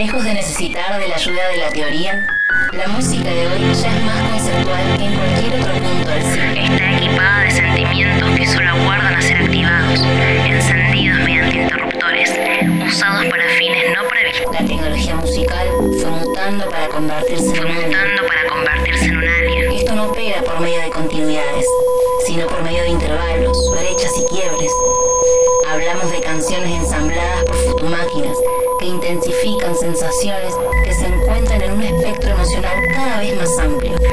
[0.00, 2.24] Lejos de necesitar de la ayuda de la teoría,
[2.72, 6.64] la música de hoy ya es más conceptual que en cualquier otro punto del cine.
[6.64, 10.00] Está equipada de sentimientos que solo aguardan a ser activados,
[10.46, 12.30] encendidos mediante interruptores,
[12.86, 14.54] usados para fines no previstos.
[14.54, 15.68] La tecnología musical
[16.00, 19.72] fue mutando para convertirse en mutando para convertirse en un alien.
[19.72, 21.66] Esto no opera por medio de continuidades,
[22.24, 24.72] sino por medio de intervalos, brechas y quiebres.
[25.90, 28.38] Hablamos de canciones ensambladas por futumáquinas
[28.78, 30.54] que intensifican sensaciones
[30.84, 34.09] que se encuentran en un espectro emocional cada vez más amplio.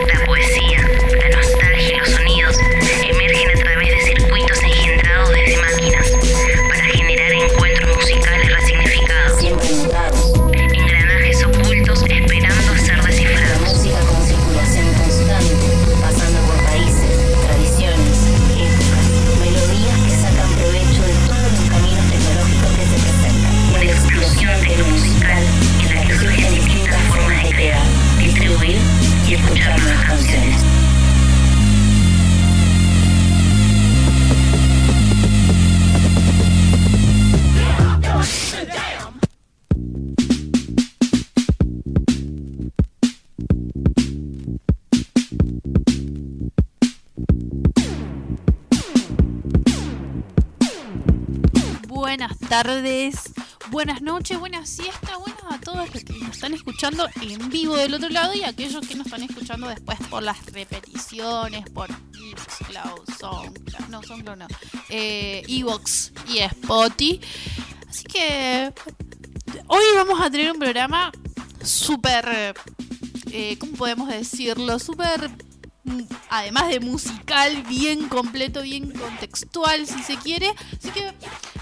[53.77, 57.93] Buenas noches, buenas siestas, buenas a todos los que nos están escuchando en vivo del
[57.93, 61.87] otro lado y aquellos que nos están escuchando después por las repeticiones, por
[62.19, 64.47] Mixcloud, Soundcloud, no, Soundcloud no,
[64.89, 67.21] eh, Evox y Spotify.
[67.87, 68.73] Así que
[69.67, 71.11] hoy vamos a tener un programa
[71.63, 72.55] súper,
[73.31, 74.79] eh, ¿cómo podemos decirlo?
[74.79, 75.29] Súper
[75.83, 76.01] mm,
[76.31, 80.51] además de musical, bien completo, bien contextual, si se quiere.
[80.79, 81.13] Así que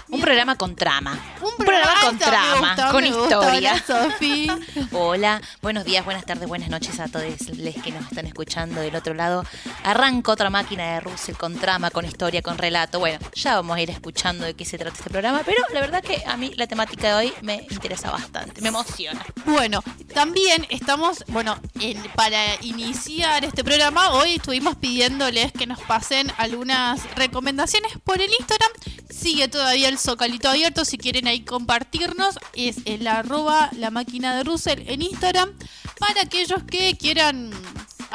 [0.08, 1.18] Un programa con trama.
[1.42, 3.38] un programa con trama, con historia.
[3.40, 4.46] Hola, Sofi.
[4.92, 8.94] Hola, buenos días, buenas tardes, buenas noches a todos los que nos están escuchando del
[8.94, 9.44] otro lado.
[9.82, 13.00] Arranco otra máquina de Russell con trama, con historia, con relato.
[13.00, 16.02] Bueno, ya vamos a ir escuchando de qué se trata este programa, pero la verdad
[16.04, 19.26] que a mí la temática de hoy me interesa bastante, me emociona.
[19.44, 19.82] Bueno,
[20.14, 27.02] también estamos, bueno, en- para iniciar este programa, hoy estuvimos pidiéndoles que nos pasen algunas
[27.16, 28.70] recomendaciones por el Instagram.
[29.10, 34.44] Sigue todavía el zocalito abierto, si quieren ahí compartirnos, es el arroba la máquina de
[34.44, 35.52] Russell en Instagram.
[35.98, 37.50] Para aquellos que quieran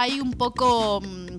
[0.01, 1.37] ahí un poco mm,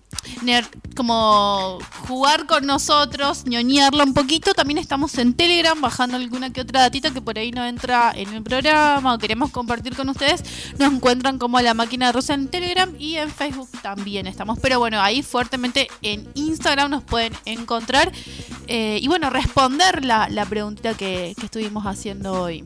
[0.96, 4.54] como jugar con nosotros, ñoñarlo un poquito.
[4.54, 8.32] También estamos en Telegram bajando alguna que otra datita que por ahí no entra en
[8.32, 10.42] el programa o queremos compartir con ustedes.
[10.78, 14.58] Nos encuentran como la máquina de Rosa en Telegram y en Facebook también estamos.
[14.60, 18.12] Pero bueno, ahí fuertemente en Instagram nos pueden encontrar.
[18.68, 22.64] Eh, y bueno, responder la, la preguntita que estuvimos haciendo hoy.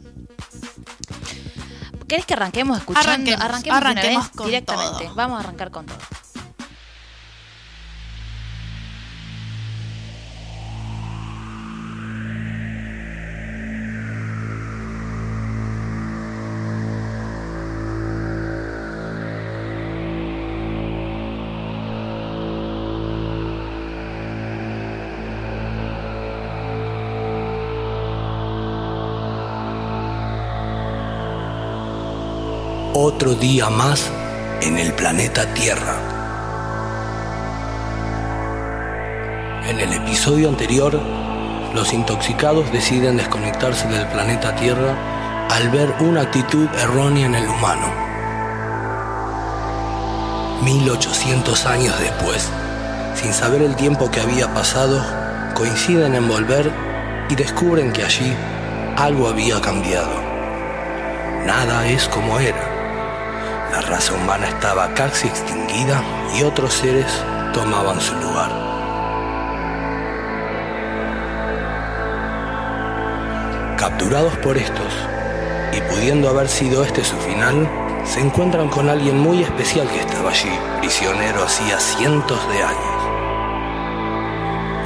[2.08, 3.32] ¿Querés que arranquemos escuchando?
[3.70, 5.04] Arranquemos, con directamente.
[5.06, 5.14] todo.
[5.14, 5.98] Vamos a arrancar con todo.
[33.34, 34.08] Día más
[34.60, 35.96] en el planeta Tierra.
[39.66, 41.00] En el episodio anterior,
[41.74, 44.94] los intoxicados deciden desconectarse del planeta Tierra
[45.50, 47.92] al ver una actitud errónea en el humano.
[50.62, 52.48] 1800 años después,
[53.14, 55.04] sin saber el tiempo que había pasado,
[55.54, 56.72] coinciden en volver
[57.28, 58.32] y descubren que allí
[58.96, 60.14] algo había cambiado.
[61.44, 62.75] Nada es como era.
[63.72, 66.02] La raza humana estaba casi extinguida
[66.36, 67.06] y otros seres
[67.52, 68.50] tomaban su lugar.
[73.76, 74.92] Capturados por estos,
[75.72, 77.68] y pudiendo haber sido este su final,
[78.04, 82.96] se encuentran con alguien muy especial que estaba allí, prisionero hacía cientos de años.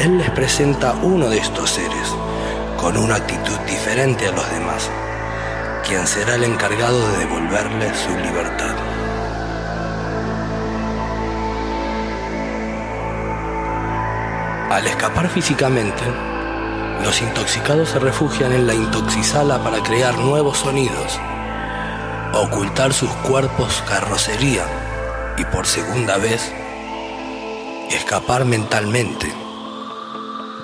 [0.00, 2.14] Él les presenta uno de estos seres,
[2.78, 4.90] con una actitud diferente a los demás,
[5.90, 8.76] quien será el encargado de devolverle su libertad.
[14.70, 16.04] Al escapar físicamente,
[17.02, 21.18] los intoxicados se refugian en la intoxisala para crear nuevos sonidos,
[22.34, 24.66] ocultar sus cuerpos carrocería
[25.38, 26.52] y por segunda vez
[27.90, 29.26] escapar mentalmente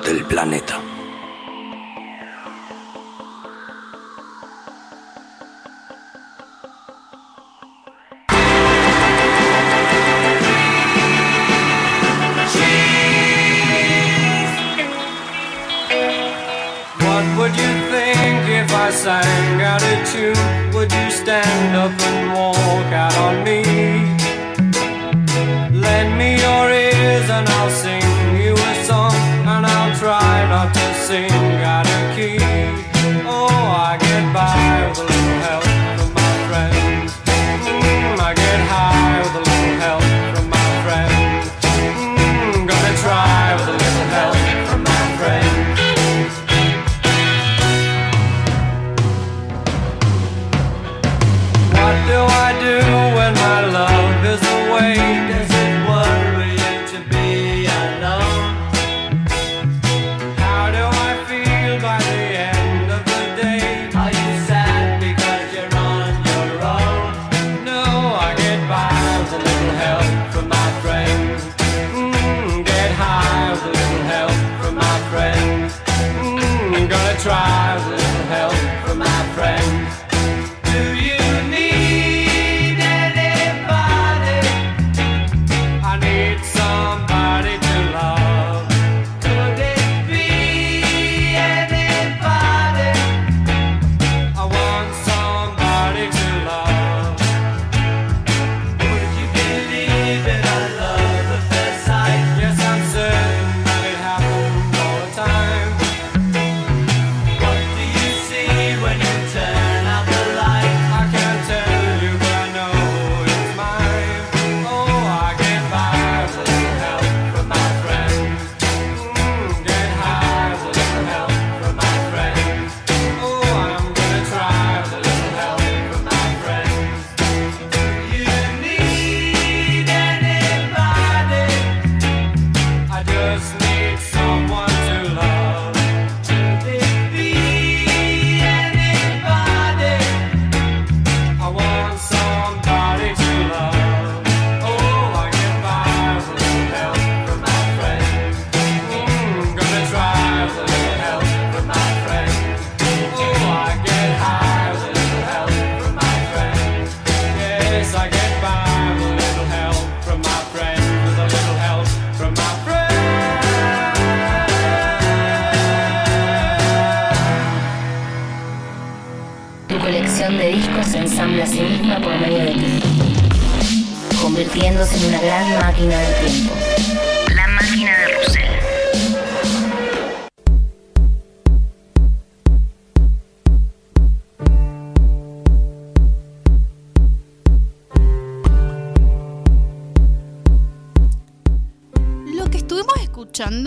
[0.05, 0.65] del planeta.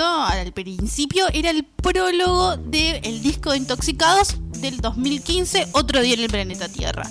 [0.05, 6.29] Al principio era el prólogo del disco de Intoxicados del 2015, Otro día en el
[6.29, 7.03] planeta Tierra.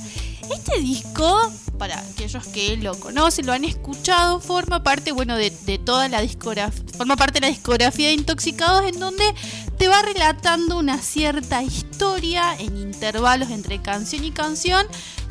[0.50, 5.78] Este disco, para aquellos que lo conocen, lo han escuchado, forma parte, bueno, de, de
[5.78, 9.34] toda la discografía, forma parte de la discografía de Intoxicados, en donde
[9.76, 14.86] te va relatando una cierta historia en intervalos entre canción y canción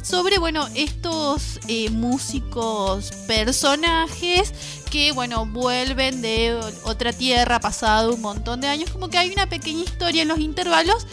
[0.08, 4.54] sobre, bueno, estos eh, músicos personajes
[4.90, 9.48] que, bueno, vuelven de otra tierra pasado un montón de años, como que hay una
[9.48, 11.06] pequeña historia en los intervalos,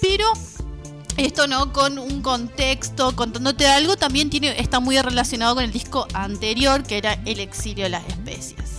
[0.00, 0.26] pero
[1.16, 6.06] esto no con un contexto contándote algo también tiene está muy relacionado con el disco
[6.14, 8.70] anterior que era El exilio de las especies.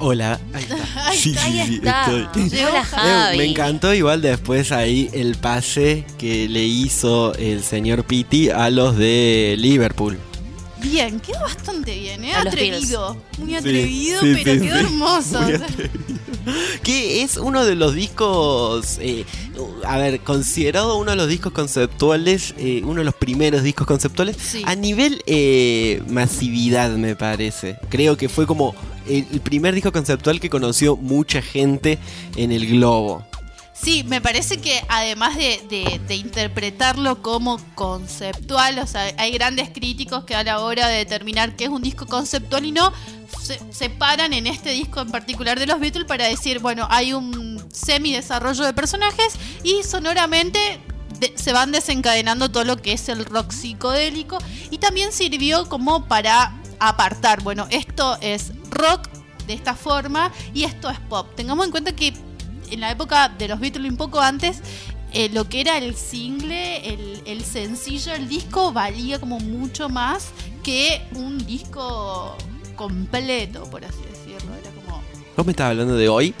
[0.00, 0.64] Hola, ahí
[1.16, 1.44] está.
[1.44, 2.26] Ahí está, Ahí está.
[2.42, 2.64] estoy.
[2.64, 3.38] Hola, Javi.
[3.38, 8.96] Me encantó igual después ahí el pase que le hizo el señor Pitti a los
[8.96, 10.18] de Liverpool.
[10.84, 12.32] Bien, quedó bastante bien, ¿eh?
[12.34, 13.16] A atrevido.
[13.38, 14.84] Muy atrevido, sí, pero sí, quedó sí.
[14.84, 15.42] hermoso.
[15.42, 15.54] Muy
[16.82, 19.24] Que es uno de los discos, eh,
[19.84, 24.36] a ver, considerado uno de los discos conceptuales, eh, uno de los primeros discos conceptuales,
[24.38, 24.62] Sí.
[24.66, 27.78] a nivel eh, masividad me parece.
[27.88, 28.74] Creo que fue como
[29.08, 31.98] el primer disco conceptual que conoció mucha gente
[32.36, 33.24] en el globo.
[33.84, 40.34] Sí, me parece que además de, interpretarlo como conceptual, o sea, hay grandes críticos que
[40.34, 42.94] a la hora de determinar qué es un disco conceptual y no,
[43.42, 47.62] se separan en este disco en particular de los Beatles para decir, bueno, hay un
[47.70, 50.80] semi-desarrollo de personajes y sonoramente
[51.34, 54.38] se van desencadenando todo lo que es el rock psicodélico
[54.70, 59.08] y también sirvió como para apartar, bueno, esto es rock
[59.46, 61.28] de esta forma y esto es pop.
[61.36, 62.14] Tengamos en cuenta que
[62.74, 64.60] en la época de los Beatles un poco antes,
[65.12, 70.30] eh, lo que era el single, el, el sencillo, el disco valía como mucho más
[70.62, 72.36] que un disco
[72.74, 74.54] completo, por así decirlo.
[74.54, 75.02] Era como...
[75.36, 76.34] ¿Vos me estás hablando de hoy?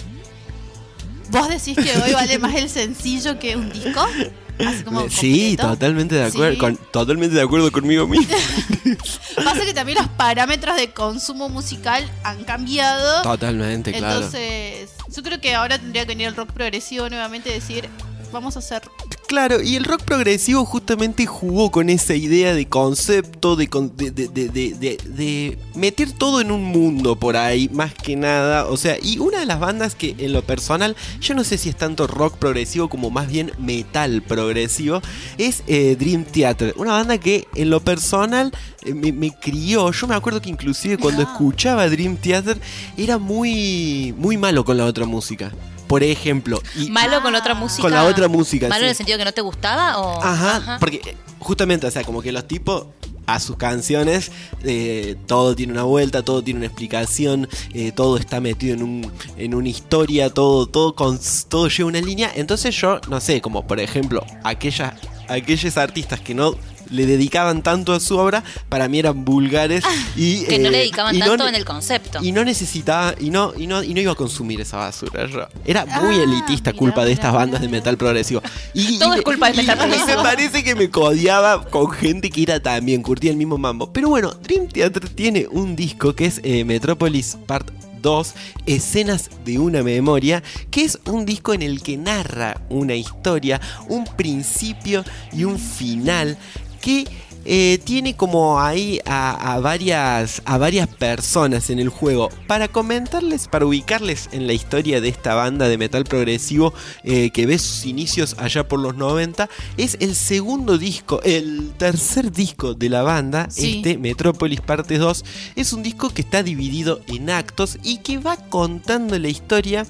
[1.30, 4.04] ¿Vos decís que hoy vale más el sencillo que un disco?
[4.58, 5.68] Así como Sí, completo.
[5.68, 6.58] totalmente de acuerdo, Sí.
[6.58, 8.26] con, totalmente de acuerdo conmigo mismo.
[9.44, 13.22] Pasa que también los parámetros de consumo musical han cambiado.
[13.22, 14.16] totalmente, claro.
[14.16, 17.88] Entonces, yo creo que ahora tendría que venir el rock progresivo nuevamente y decir,
[18.32, 18.82] vamos a hacer...
[19.26, 24.98] Claro, y el rock progresivo justamente jugó con esa idea de concepto, de, de, de-
[25.02, 28.66] de- meter todo en un mundo por ahí, más que nada.
[28.66, 31.70] O sea, y una de las bandas que en lo personal, yo no sé si
[31.70, 35.00] es tanto rock progresivo como más bien metal progresivo,
[35.38, 36.74] es eh, Dream Theater.
[36.76, 38.52] Una banda que en lo personal
[38.84, 39.90] eh, me, me crió.
[39.90, 42.60] Yo me acuerdo que inclusive cuando escuchaba Dream Theater
[42.96, 45.50] era muy, muy malo con la otra música.
[45.86, 47.82] Por ejemplo, y, Malo con la otra música.
[47.82, 48.84] Con la otra música, ¿Malo sí.
[48.84, 49.98] en el sentido que no te gustaba?
[49.98, 50.22] O...
[50.22, 52.86] Ajá, porque eh, justamente, o sea, como que los tipos
[53.26, 54.30] a sus canciones
[54.62, 59.12] eh, todo tiene una vuelta, todo tiene una explicación, eh, todo está metido en, un,
[59.36, 62.30] en una historia, todo, todo, con, todo lleva una línea.
[62.34, 64.94] Entonces yo, no sé, como por ejemplo, aquellas,
[65.28, 66.56] aquellos artistas que no
[66.90, 69.84] le dedicaban tanto a su obra, para mí eran vulgares
[70.16, 70.44] y...
[70.44, 72.18] Que no le eh, dedicaban no tanto en el concepto.
[72.22, 75.26] y no necesitaba, y no, y no, y no iba a consumir esa basura.
[75.64, 78.42] Era muy Ah, elitista mira, culpa de estas bandas de metal progresivo.
[78.74, 80.22] Y, Todo y- es culpa del metal y me progresivo.
[80.22, 83.92] parece que me codiaba con gente que era también, curtía el mismo mambo.
[83.92, 87.70] Pero bueno, Dream Theater tiene un disco que es eh, Metropolis Part
[88.02, 88.34] 2,
[88.66, 94.04] Escenas de una Memoria, que es un disco en el que narra una historia, un
[94.04, 96.36] principio y un final
[96.84, 97.06] que
[97.46, 102.30] eh, tiene como ahí a, a varias, a varias personas en el juego.
[102.46, 106.72] Para comentarles, para ubicarles en la historia de esta banda de metal progresivo
[107.02, 112.32] eh, que ve sus inicios allá por los 90, es el segundo disco, el tercer
[112.32, 113.76] disco de la banda, Sí.
[113.76, 115.24] este Metropolis Parte 2.
[115.56, 119.86] Es un disco que está dividido en actos y que va contando la historia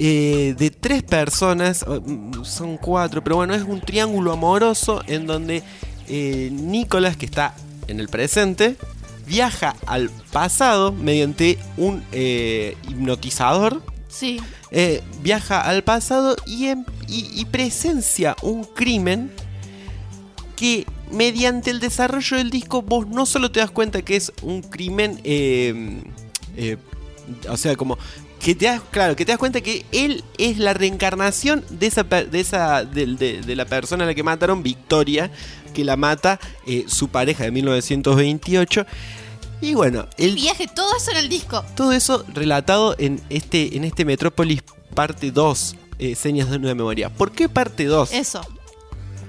[0.00, 5.62] eh, de tres personas, mm, son cuatro, pero bueno, es un triángulo amoroso en donde
[6.08, 7.54] eh, Nicolás, que está
[7.86, 8.76] en el presente,
[9.26, 13.82] viaja al pasado mediante un eh, hipnotizador.
[14.08, 14.40] Sí.
[14.70, 19.30] eh, viaja al pasado y, em- y- y presencia un crimen
[20.56, 24.62] que mediante el desarrollo del disco vos no solo te das cuenta que es un
[24.62, 26.00] crimen, eh,
[26.56, 26.76] eh,
[27.48, 27.96] o sea, como
[28.40, 32.04] que te das, claro, que te das cuenta que él es la reencarnación de esa,
[32.04, 35.30] de esa, de, de la persona a la que mataron, Victoria,
[35.78, 38.86] que la mata eh, su pareja de 1928.
[39.60, 41.64] Y bueno, El el, viaje, todo eso en el disco.
[41.74, 44.62] todo eso relatado en este, en este Metrópolis
[44.94, 47.10] parte 2, eh, Señas de una memoria.
[47.10, 48.12] ¿Por qué parte 2?
[48.12, 48.40] Eso.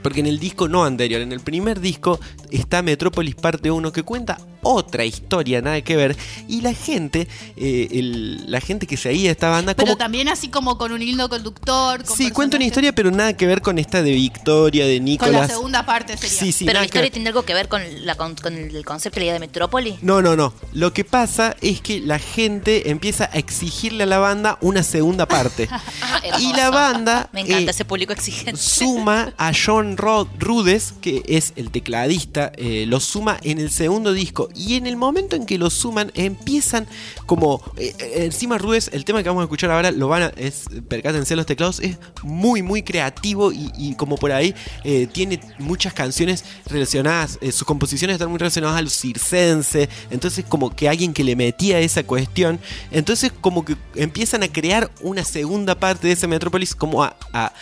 [0.04, 2.20] Porque en el disco no anterior, en el primer disco
[2.52, 6.16] está Metrópolis parte 1 que cuenta otra historia, nada que ver.
[6.48, 9.98] Y la gente, eh, el- la gente que seguía esta banda, Pero como...
[9.98, 12.04] también así como con un hilo conductor.
[12.04, 15.06] Con Sí, cuenta una historia, pero nada que ver con esta de Victoria, de Con
[15.06, 15.42] Nicolás.
[15.42, 16.30] la segunda parte sería.
[16.40, 19.16] Sí, sí, Pero la historia tiene algo que ver con, la, con, con el concepto
[19.16, 19.98] de la idea de Metrópoli.
[20.02, 20.54] No, no, no.
[20.74, 25.28] Lo que pasa es que la gente empieza a exigirle a la banda una segunda
[25.28, 25.68] parte.
[26.02, 28.60] Ah, y la banda Me encanta eh, ese público exigente.
[28.60, 34.12] suma a John Rod Rudes, que es el tecladista, eh, lo suma en el segundo
[34.14, 34.49] disco.
[34.56, 36.88] Y en el momento en que lo suman, empiezan
[37.26, 37.62] como.
[37.78, 40.28] eh, eh, encima, Rudes, el tema que vamos a escuchar ahora, lo van a.
[40.36, 44.54] Es, percátense los teclados, es muy, muy creativo y, como por ahí
[44.84, 47.40] eh, tiene muchas canciones relacionadas.
[47.52, 49.90] sus composiciones están muy relacionadas a los circense.
[50.10, 52.60] Entonces, como que alguien que le metía esa cuestión.
[52.92, 57.54] Entonces, como que empiezan a crear una segunda parte de ese Metrópolis, como a, a-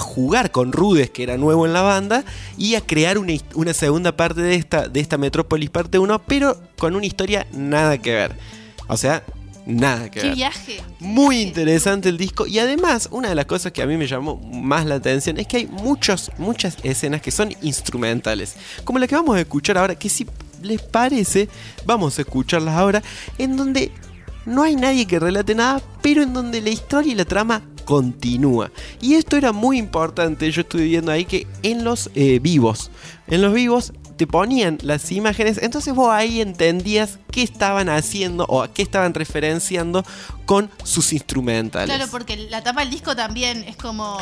[0.00, 2.24] jugar con Rudes, que era nuevo en la banda,
[2.56, 6.60] y a crear una, una segunda parte de esta, de esta Metrópolis parte 1, pero
[6.78, 8.36] con una historia nada que ver.
[8.88, 9.24] O sea,
[9.66, 10.36] nada que Qué ver.
[10.36, 10.80] viaje.
[11.00, 14.36] Muy interesante el disco y además una de las cosas que a mí me llamó
[14.36, 19.14] más la atención es que hay muchos, muchas escenas que son instrumentales, como la que
[19.16, 20.26] vamos a escuchar ahora, que si
[20.62, 21.48] les parece,
[21.84, 23.02] vamos a escucharlas ahora,
[23.38, 23.90] en donde
[24.46, 28.70] no hay nadie que relate nada, pero en donde la historia y la trama continúa.
[29.00, 32.90] Y esto era muy importante, yo estuve viendo ahí que en los eh, vivos,
[33.28, 38.62] en los vivos te ponían las imágenes, entonces vos ahí entendías qué estaban haciendo o
[38.62, 40.04] a qué estaban referenciando
[40.46, 41.94] con sus instrumentales.
[41.94, 44.18] Claro, porque la tapa del disco también es como.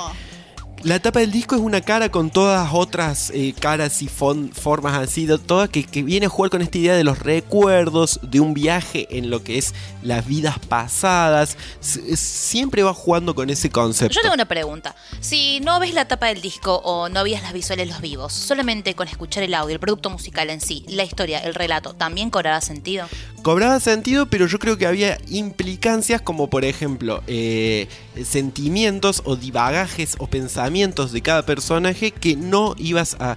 [0.85, 5.27] La tapa del disco es una cara con todas otras eh, caras y formas así,
[5.47, 9.07] todas que, que viene a jugar con esta idea de los recuerdos, de un viaje
[9.11, 9.73] en lo que es
[10.03, 11.57] las vidas pasadas.
[11.81, 14.15] S- siempre va jugando con ese concepto.
[14.15, 14.95] Yo tengo una pregunta.
[15.21, 18.93] Si no ves la tapa del disco o no veías las visuales los vivos, solamente
[18.95, 22.61] con escuchar el audio, el producto musical en sí, la historia, el relato, ¿también cobrará
[22.61, 23.07] sentido?
[23.43, 27.89] Cobraba sentido, pero yo creo que había implicancias como por ejemplo eh,
[28.23, 33.37] sentimientos o divagajes o pensamientos de cada personaje que no ibas a,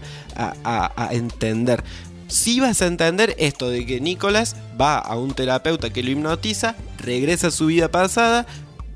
[1.12, 1.84] entender.
[2.28, 6.76] Si ibas a entender esto de que Nicolás va a un terapeuta que lo hipnotiza,
[7.00, 8.46] regresa a su vida pasada,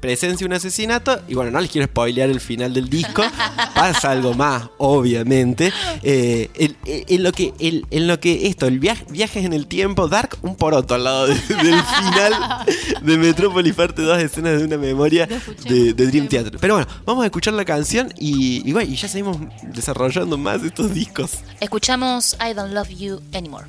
[0.02, 3.24] presencia un asesinato y bueno, no les quiero spoilear el final del disco,
[3.76, 5.72] pasa algo más, obviamente.
[6.04, 9.68] Eh, en, en lo que, en, en lo que esto, el viaje, viajes en el
[9.68, 12.66] tiempo, Dark, un poroto al lado de- del final
[13.02, 15.28] de Metrópolis parte dos escenas de una memoria
[15.68, 16.28] de, Dream.
[16.28, 16.58] Theater.
[16.60, 20.64] Pero bueno, vamos a escuchar la canción y, y bueno, y ya seguimos desarrollando más
[20.64, 21.32] estos discos.
[21.60, 23.66] Escuchamos I Don't Love You Anymore.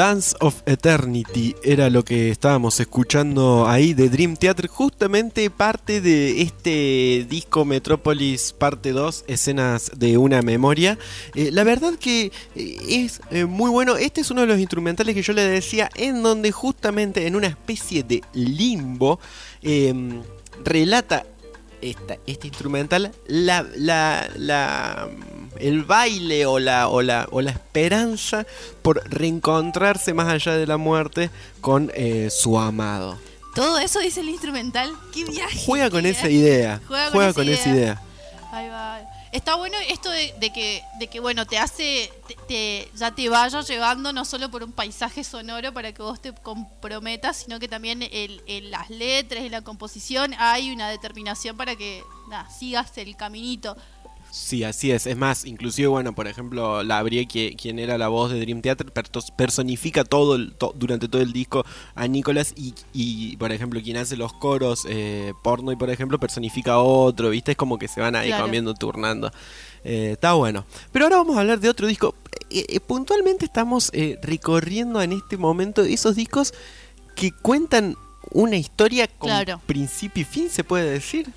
[0.00, 6.40] Dance of Eternity era lo que estábamos escuchando ahí de Dream Theater, justamente parte de
[6.40, 10.96] este disco Metrópolis parte 2, escenas de una memoria.
[11.34, 15.14] Eh, la verdad que eh, es eh, muy bueno, este es uno de los instrumentales
[15.14, 19.20] que yo le decía, en donde justamente en una especie de limbo
[19.60, 20.22] em,
[20.64, 21.26] relata
[21.82, 25.08] esta, este instrumental la, la, la,
[25.58, 28.46] el baile o la, o, la, o la esperanza
[28.82, 33.18] por reencontrarse más allá de la muerte con eh, su amado.
[33.54, 34.92] Todo eso dice el instrumental.
[35.12, 35.60] ¡Qué viaje!
[35.66, 36.80] Juega con esa idea.
[36.86, 38.02] Juega con esa idea.
[38.52, 39.00] Ahí va.
[39.32, 43.60] Está bueno esto de, que, de que, bueno, te hace, te, te- ya te vaya
[43.60, 48.02] llevando no solo por un paisaje sonoro para que vos te comprometas, sino que también
[48.02, 52.02] el- en las letras y la composición hay una determinación para que
[52.58, 53.76] sigas el caminito.
[54.32, 55.06] Sí, así es.
[55.06, 58.62] Es más, inclusive, bueno, por ejemplo, la Brie, que, quien era la voz de Dream
[58.62, 58.92] Theater,
[59.36, 61.64] personifica todo el- to- durante todo el disco
[61.94, 66.18] a Nicolas y, y, por ejemplo, quien hace los coros eh, porno y, por ejemplo,
[66.20, 67.52] personifica a otro, ¿viste?
[67.52, 68.44] Es como que se van ahí Claro.
[68.44, 69.30] comiendo, turnando.
[69.82, 70.64] Eh, está bueno.
[70.92, 72.14] Pero ahora vamos a hablar de otro disco.
[72.50, 76.54] Eh, eh, puntualmente estamos eh, recorriendo en este momento esos discos
[77.16, 77.96] que cuentan
[78.30, 79.60] una historia con Claro.
[79.66, 81.30] principio y fin, se puede decir.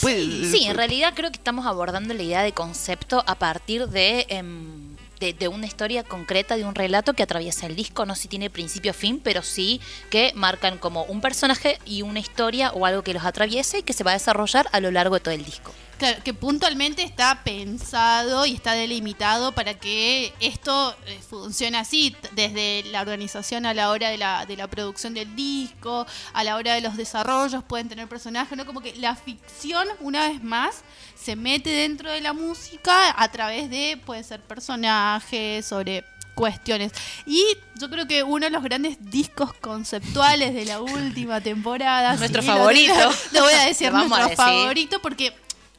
[0.00, 4.24] Puede- Sí, en realidad creo que estamos abordando la idea de concepto a partir de,
[4.30, 8.06] em, de, de una historia concreta, de un relato que atraviesa el disco.
[8.06, 12.02] No sé si tiene principio o fin, pero sí que marcan como un personaje y
[12.02, 14.90] una historia o algo que los atraviese y que se va a desarrollar a lo
[14.90, 15.72] largo de todo el disco.
[15.98, 22.82] Claro, que puntualmente está pensado y está delimitado para que esto eh, funcione así, desde
[22.90, 26.74] la organización a la hora de la, de la producción del disco, a la hora
[26.74, 28.66] de los desarrollos, pueden tener personajes, ¿no?
[28.66, 30.82] Como que la ficción, una vez más,
[31.14, 36.04] se mete dentro de la música a través de, puede ser personajes, sobre
[36.34, 36.92] cuestiones.
[37.26, 37.44] Y
[37.76, 42.16] yo creo que uno de los grandes discos conceptuales de la última temporada.
[42.16, 42.94] Nuestro sí, favorito.
[43.32, 44.36] Lo voy a decir, a nuestro decir.
[44.36, 45.32] favorito porque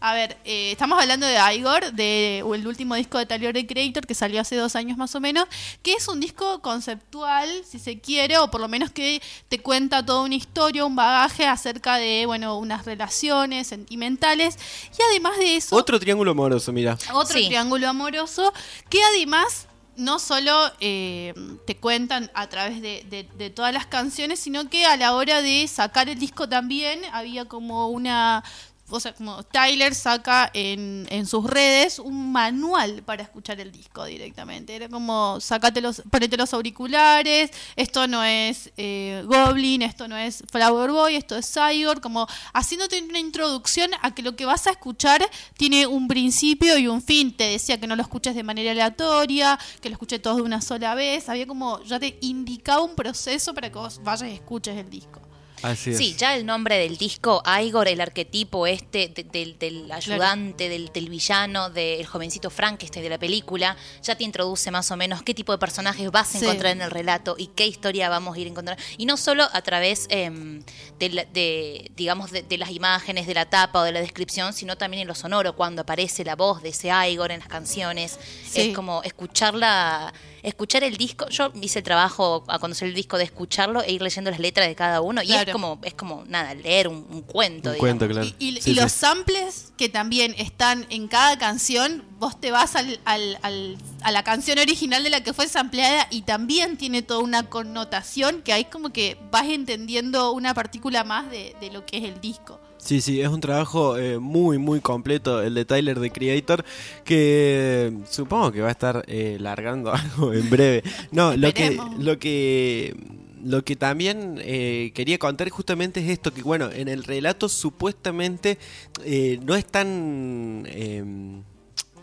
[0.07, 3.65] a ver, eh, estamos hablando de Igor, de o el último disco de Tyler the
[3.65, 5.47] Creator que salió hace dos años más o menos,
[5.81, 10.05] que es un disco conceptual, si se quiere, o por lo menos que te cuenta
[10.05, 14.57] toda una historia, un bagaje acerca de, bueno, unas relaciones sentimentales
[14.97, 16.97] y además de eso Otro triángulo amoroso, mira.
[17.13, 17.47] otro Sí.
[17.47, 18.53] triángulo amoroso
[18.89, 21.33] que además no solo eh,
[21.65, 25.41] te cuentan a través de, de- de todas las canciones, sino que a la hora
[25.41, 28.43] de sacar el disco también había como una...
[28.89, 34.05] O sea, como Tyler saca en, en sus redes un manual para escuchar el disco
[34.05, 34.75] directamente.
[34.75, 40.43] Era como, sacate los, ponete los auriculares, esto no es eh, Goblin, esto no es
[40.51, 44.71] Flower Boy, esto es Cyborg, como haciéndote una introducción a que lo que vas a
[44.71, 47.35] escuchar tiene un principio y un fin.
[47.35, 50.61] Te decía que no lo escuches de manera aleatoria, que lo escuches todo de una
[50.61, 51.27] sola vez.
[51.27, 55.24] Había como, ya te indicaba un proceso para que vos vayas y escuches el disco.
[55.61, 55.97] Así es.
[55.97, 60.91] Sí, ya el nombre del disco, Igor, el arquetipo este de- del, del ayudante, del,
[60.93, 65.33] del villano, del jovencito Frankenstein de la película, ya te introduce más o menos qué
[65.33, 66.45] tipo de personajes vas a Sí.
[66.45, 68.77] encontrar en el relato y qué historia vamos a ir a encontrar.
[68.97, 70.61] Y no solo a través em,
[70.99, 74.77] de, de, digamos, de, de las imágenes, de la tapa o de la descripción, sino
[74.77, 78.19] también en lo sonoro, cuando aparece la voz de ese Igor en las canciones.
[78.47, 78.61] Sí.
[78.69, 80.13] Es como escucharla,
[80.47, 81.27] escuchar el disco.
[81.29, 84.67] Yo hice el trabajo a conocer el disco de escucharlo e ir leyendo las letras
[84.67, 85.21] de cada uno.
[85.21, 85.43] Y Claro.
[85.49, 87.71] es como, es como nada, leer un, un cuento.
[87.71, 88.25] Un cuento, claro.
[88.39, 88.73] Y, y- Sí, y sí.
[88.75, 94.11] los samples que también están en cada canción, vos te vas al, al- al- a
[94.11, 98.53] la canción original de la que fue sampleada y también tiene toda una connotación que
[98.53, 102.59] ahí como que vas entendiendo una partícula más de, de lo que es el disco.
[102.85, 106.63] Sí, sí, es un trabajo eh, muy, muy completo el de Tyler, de Creator,
[107.03, 110.83] que eh, supongo que va a estar eh, largando algo en breve.
[111.11, 112.95] No, lo que, lo que,
[113.43, 118.59] lo que también eh, quería contar justamente es esto, que bueno, en el relato supuestamente
[119.03, 120.67] eh, no es tan...
[120.69, 121.43] em,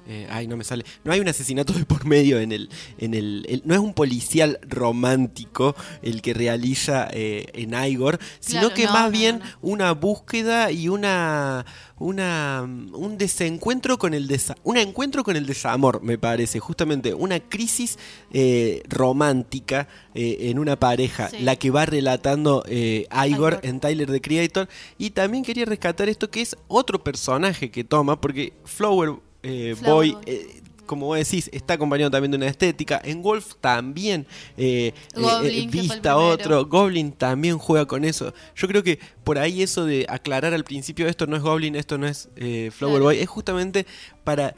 [0.06, 0.84] eh, ay, no me sale.
[1.04, 2.68] No hay un asesinato de por medio en el.
[2.98, 8.60] En el, el- no es un policial romántico el que realiza eh, en Igor, sino
[8.60, 11.64] Claro, que no, más no, bien no, una búsqueda y una.
[11.98, 16.58] una un desencuentro con el desa- un encuentro con el desamor, me parece.
[16.58, 17.98] Justamente una crisis
[18.32, 21.38] eh, romántica eh, en una pareja, Sí.
[21.40, 23.60] la que va relatando eh, Igor, Igor.
[23.62, 24.68] en Tyler the Creator.
[24.98, 30.16] Y también quería rescatar esto que es otro personaje que toma, porque Flower, eh, Boy.
[30.26, 33.00] Eh, como vos decís, está acompañado también de una estética.
[33.02, 34.26] En Wolf también
[34.58, 36.66] eh, eh, Goblin, eh, vista otro.
[36.66, 38.34] Goblin también juega con eso.
[38.54, 41.96] Yo creo que por ahí eso de aclarar al principio esto no es Goblin, esto
[41.96, 43.04] no es eh, Flower Claro.
[43.04, 43.86] Boy, es justamente
[44.22, 44.54] para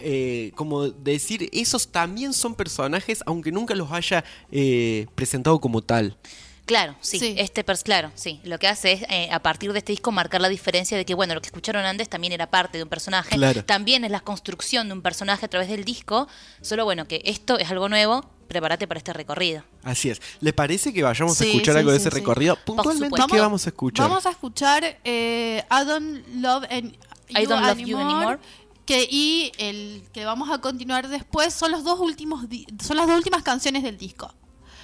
[0.00, 6.16] eh, como decir, esos también son personajes, aunque nunca los haya eh, presentado como tal.
[6.64, 7.34] Claro, sí, Sí.
[7.38, 8.40] este pers claro, sí.
[8.44, 11.14] Lo que hace es eh, a partir de este disco marcar la diferencia de que
[11.14, 13.64] bueno, lo que escucharon antes también era parte de un personaje, Claro.
[13.64, 16.28] también es la construcción de un personaje a través del disco,
[16.60, 19.64] solo bueno que esto es algo nuevo, prepárate para este recorrido.
[19.82, 20.22] Así es.
[20.40, 22.16] ¿Les parece que vayamos a escuchar sí, algo de ese sí.
[22.16, 22.56] recorrido?
[22.64, 23.20] Puntualmente.
[23.30, 24.08] ¿qué vamos a escuchar?
[24.08, 26.96] Vamos a escuchar eh, I Don't Love an-
[27.30, 28.38] I Don't Love You Anymore.
[28.86, 32.44] Que, y el que vamos a continuar después son los dos últimos
[32.84, 34.32] son las dos últimas canciones del disco.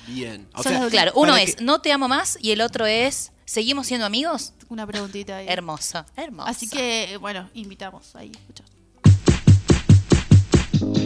[0.08, 0.46] Bien.
[0.54, 2.86] O Son sea, los Claro, uno es que- No te amo más y el otro
[2.86, 4.52] es ¿Seguimos siendo amigos?
[4.68, 5.46] Una preguntita ahí.
[5.48, 6.48] Hermoso, hermoso.
[6.50, 8.30] Así que, bueno, invitamos ahí.
[8.30, 8.62] escucha.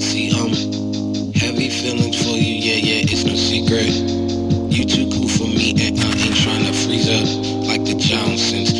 [0.00, 3.92] See, um, heavy feelings for you, yeah, yeah, it's no secret.
[4.70, 7.26] You too cool for me, and I ain't trying to freeze up
[7.66, 8.72] like the Johnsons.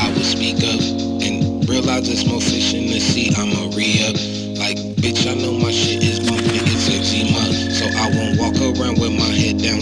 [0.00, 0.80] I will speak up
[1.22, 3.30] and realize more fish in the sea.
[3.36, 4.16] I'm a re up.
[4.58, 7.44] Like, bitch, I know my shit is bumping, it's eczema.
[7.74, 9.03] So I won't walk around with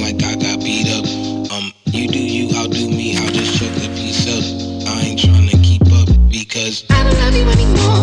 [0.01, 1.05] like I got beat up.
[1.53, 4.45] Um, you do you, I'll do me, I'll just chuck the piece up.
[4.89, 8.03] I ain't trying to keep up because I don't love you anymore.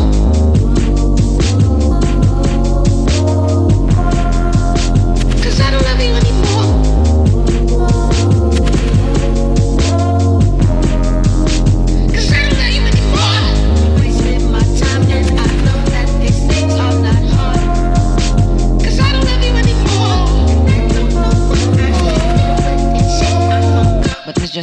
[5.44, 6.29] Cause I don't love you anymore.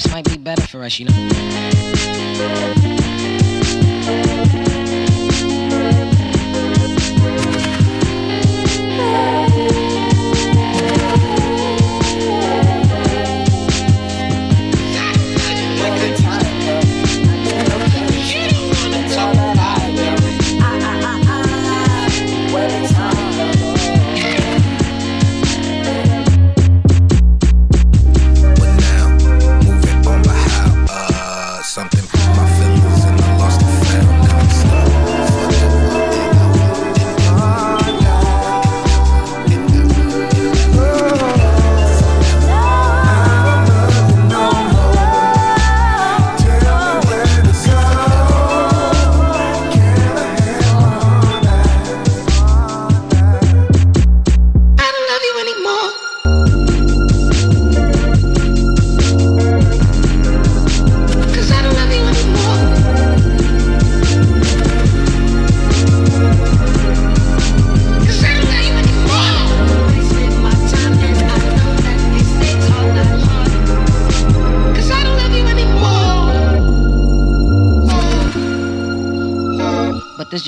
[0.01, 2.76] Just might be better for us, you know.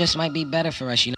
[0.09, 1.18] This might be better for us, you know.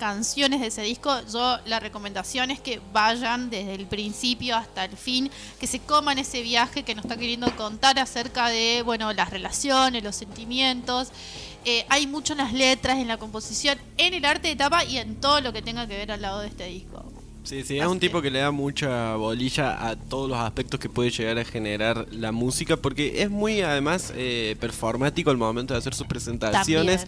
[0.00, 1.14] Canciones de ese disco.
[1.30, 5.30] Yo la recomendación es que vayan desde el principio hasta el fin,
[5.60, 10.02] que se coman ese viaje que nos está queriendo contar acerca de bueno, las relaciones,
[10.02, 11.08] los sentimientos.
[11.66, 14.96] Eh, hay mucho en las letras, en la composición, en el arte de tapa y
[14.96, 17.19] en todo lo que tenga que ver al lado de este disco.
[17.42, 20.78] Sí, sí, es Así un tipo que- le da mucha bolilla a todos los aspectos
[20.78, 25.74] que puede llegar a generar la música, porque es muy además eh, performático al momento
[25.74, 27.06] de hacer sus presentaciones.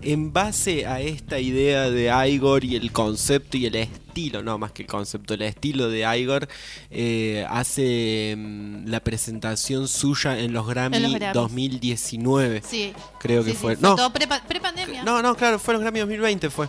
[0.00, 4.72] En base a esta idea de Igor y el concepto y el estilo, no más
[4.72, 6.48] que el concepto, el estilo de Igor,
[6.90, 11.34] eh, hace mm, la presentación suya en los Grammy, En los Grammys.
[11.34, 12.62] 2019.
[12.68, 12.92] Sí.
[13.20, 13.76] Creo que Sí, sí, fue.
[13.76, 15.04] fue No, todo prepa- pre-pandemia.
[15.04, 16.68] no, no, claro, fue los Grammy 2020 fue.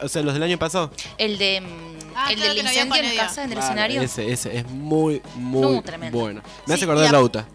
[0.00, 0.90] O sea, los del año pasado.
[1.18, 4.02] El de mm, Ah, el claro del que había en casa, en el Claro, escenario.
[4.02, 6.18] Ese, ese es muy, muy No, tremendo.
[6.18, 6.42] bueno.
[6.66, 7.46] Me hace Sí, acordar y a Lauta.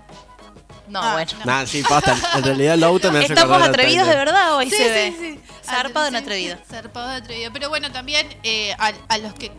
[0.88, 1.32] No, Ah, bueno.
[1.40, 1.46] no.
[1.46, 2.16] Nah, sí, basta.
[2.36, 4.90] En realidad Lauta me hace Estamos acordar a atrevidos de verdad hoy Sí, se sí,
[4.90, 5.16] ve.
[5.20, 5.40] sí.
[5.66, 6.58] Zarpado sí, atrevido.
[6.70, 7.52] zarpado de atrevido.
[7.52, 9.52] Pero bueno, también eh, a, a los que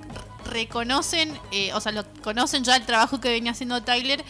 [0.46, 4.24] reconocen, eh, o sea, lo, conocen ya el trabajo que venía haciendo Tyler,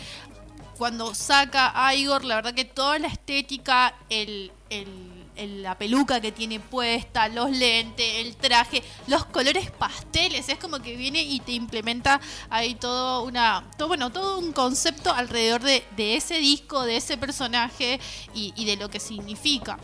[0.77, 6.21] cuando saca a Igor, la verdad que toda la estética, el, el- el- la peluca
[6.21, 11.41] que tiene puesta, los lentes, el traje, los colores pasteles, es como que viene y
[11.41, 12.21] te implementa
[12.51, 17.17] ahí todo una, todo, bueno, todo un concepto alrededor de, de ese disco, de ese
[17.17, 18.01] personaje
[18.35, 19.79] y, y de lo que significa.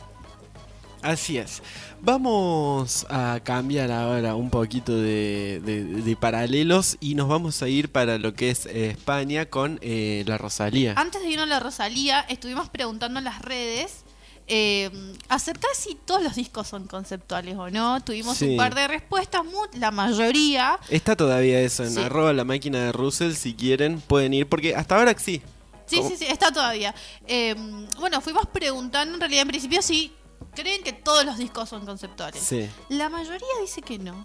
[1.02, 1.62] Así es.
[2.00, 7.92] Vamos a cambiar ahora un poquito de, de- de paralelos y nos vamos a ir
[7.92, 10.94] para lo que es eh, España con eh, la Rosalía.
[10.96, 14.03] Antes de irnos a la Rosalía, estuvimos preguntando en las redes
[14.46, 14.90] eh,
[15.28, 18.02] acerca de si todos los discos son conceptuales o no.
[18.02, 18.50] Tuvimos Sí.
[18.50, 19.42] un par de respuestas,
[19.74, 20.78] la mayoría.
[20.88, 22.00] Está todavía eso en Sí.
[22.00, 23.32] arroba la máquina de Russell.
[23.34, 24.48] Si quieren, pueden ir.
[24.48, 25.42] Porque hasta ahora sí.
[25.86, 26.08] Sí, ¿Cómo?
[26.08, 26.94] sí, sí, está todavía.
[27.26, 27.54] Eh,
[27.98, 30.12] bueno, fuimos preguntando en realidad en principio si
[30.54, 32.42] creen que todos los discos son conceptuales.
[32.42, 32.68] Sí.
[32.88, 34.24] La mayoría dice que no.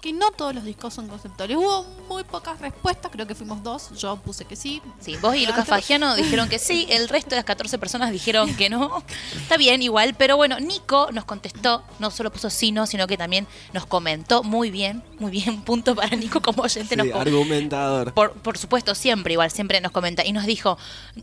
[0.00, 1.56] Que no todos los discos son conceptuales.
[1.56, 3.90] Hubo muy pocas respuestas, creo que fuimos dos.
[3.98, 4.80] Yo puse que sí.
[4.98, 8.54] Sí, vos y Lucas Fagiano dijeron que sí, el resto de las 14 personas dijeron
[8.56, 9.02] que no.
[9.36, 13.18] Está bien, igual, pero bueno, Nico nos contestó, no solo puso sí, no, sino que
[13.18, 16.96] también nos comentó muy bien, muy bien, punto para Nico como oyente.
[17.00, 18.14] Sí, argumentador.
[18.14, 20.24] por, por supuesto, siempre igual, siempre nos comenta.
[20.24, 20.78] Y nos dijo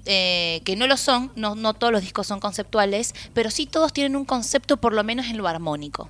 [0.05, 3.91] eh, que no lo son, no, no todos los discos son conceptuales, pero sí todos
[3.91, 6.09] tienen un concepto por lo menos en lo armónico.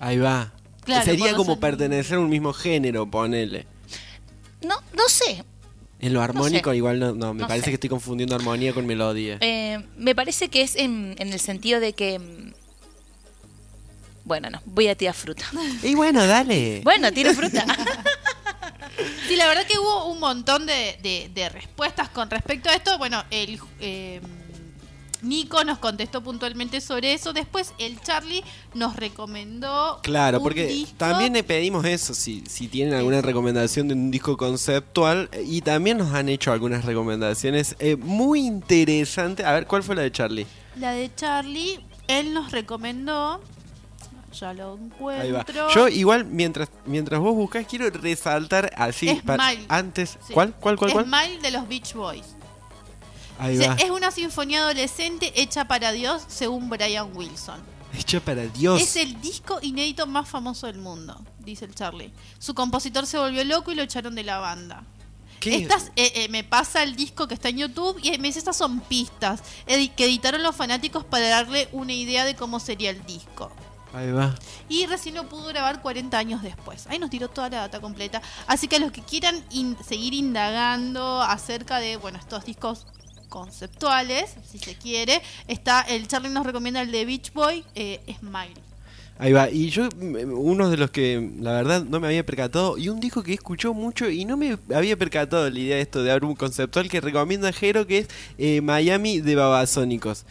[0.00, 0.52] Ahí va.
[0.86, 3.66] Claro, Sería como son- pertenecer a un mismo género, ponele.
[4.62, 5.44] No, no sé.
[6.00, 6.76] En lo armónico, sé.
[6.76, 7.70] igual no, no me No parece sé.
[7.72, 9.38] que estoy confundiendo armonía con melodía.
[9.40, 12.18] Eh, me parece que es en, en el sentido de que...
[12.18, 12.52] mm,
[14.24, 15.44] Bueno, no, voy a tirar fruta.
[15.82, 16.80] Y bueno, dale.
[16.84, 17.64] Bueno, tiro fruta.
[19.28, 22.96] Sí, la verdad que hubo un montón de, de- de respuestas con respecto a esto.
[22.98, 24.20] Bueno, el eh,
[25.22, 27.32] Nico nos contestó puntualmente sobre eso.
[27.32, 28.44] Después el Charlie
[28.74, 29.98] nos recomendó.
[30.02, 30.94] Claro, un porque disco.
[30.98, 35.98] también le pedimos eso, si, si tienen alguna recomendación de un disco conceptual, y también
[35.98, 39.44] nos han hecho algunas recomendaciones eh, muy interesantes.
[39.46, 40.46] A ver, ¿cuál fue la de Charlie?
[40.78, 43.40] La de Charlie, él nos recomendó.
[44.38, 45.70] Ya lo encuentro.
[45.74, 50.34] Yo igual, mientras mientras vos buscas, quiero resaltar así, para- antes, Sí.
[50.34, 50.52] ¿cuál?
[50.60, 50.76] ¿Cuál?
[50.76, 50.92] ¿Cuál?
[50.92, 51.04] cuál?
[51.06, 52.35] Smile de los Beach Boys.
[53.38, 53.74] Ahí Dice, va.
[53.74, 57.60] es una sinfonía adolescente hecha para Dios, según Brian Wilson.
[57.94, 58.80] Hecho para Dios.
[58.80, 62.12] Es el disco inédito más famoso del mundo, dice el Charlie.
[62.38, 64.82] Su compositor se volvió loco y lo echaron de la banda.
[65.40, 65.56] ¿Qué?
[65.56, 68.56] Estas, eh, eh, me pasa el disco que está en YouTube y me dice estas
[68.56, 73.04] son pistas edi- que editaron los fanáticos para darle una idea de cómo sería el
[73.04, 73.50] disco.
[73.92, 74.34] Ahí va.
[74.68, 76.86] Y recién lo pudo grabar 40 años después.
[76.88, 78.20] Ahí nos tiró toda la data completa.
[78.46, 82.86] Así que a los que quieran in- seguir indagando acerca de, bueno, estos discos
[83.28, 88.66] conceptuales, si se quiere, está el Charlie nos recomienda el de Beach Boy, eh, Smile.
[89.18, 89.48] Ahí va.
[89.50, 93.00] Y yo, mm, uno de los que la verdad no me había percatado, y un
[93.00, 96.34] disco que escuchó mucho y no me había percatado la idea de esto de álbum
[96.34, 98.08] conceptual que recomienda Jero, que es
[98.38, 100.24] eh, Miami de Babasónicos.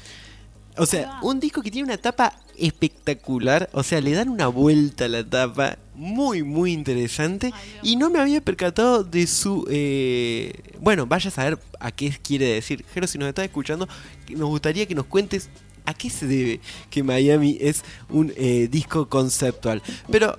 [0.77, 5.05] O sea, un disco que tiene una tapa espectacular, o sea, le dan una vuelta
[5.05, 7.53] a la tapa muy, muy interesante.
[7.81, 9.65] Y no me había percatado de su...
[9.69, 12.85] eh, bueno, vaya a saber a qué quiere decir.
[12.93, 13.87] Jero, si nos estás escuchando,
[14.29, 15.49] nos gustaría que nos cuentes
[15.85, 16.59] a qué se debe
[16.89, 19.81] que Miami es un eh, disco conceptual.
[20.11, 20.35] Pero,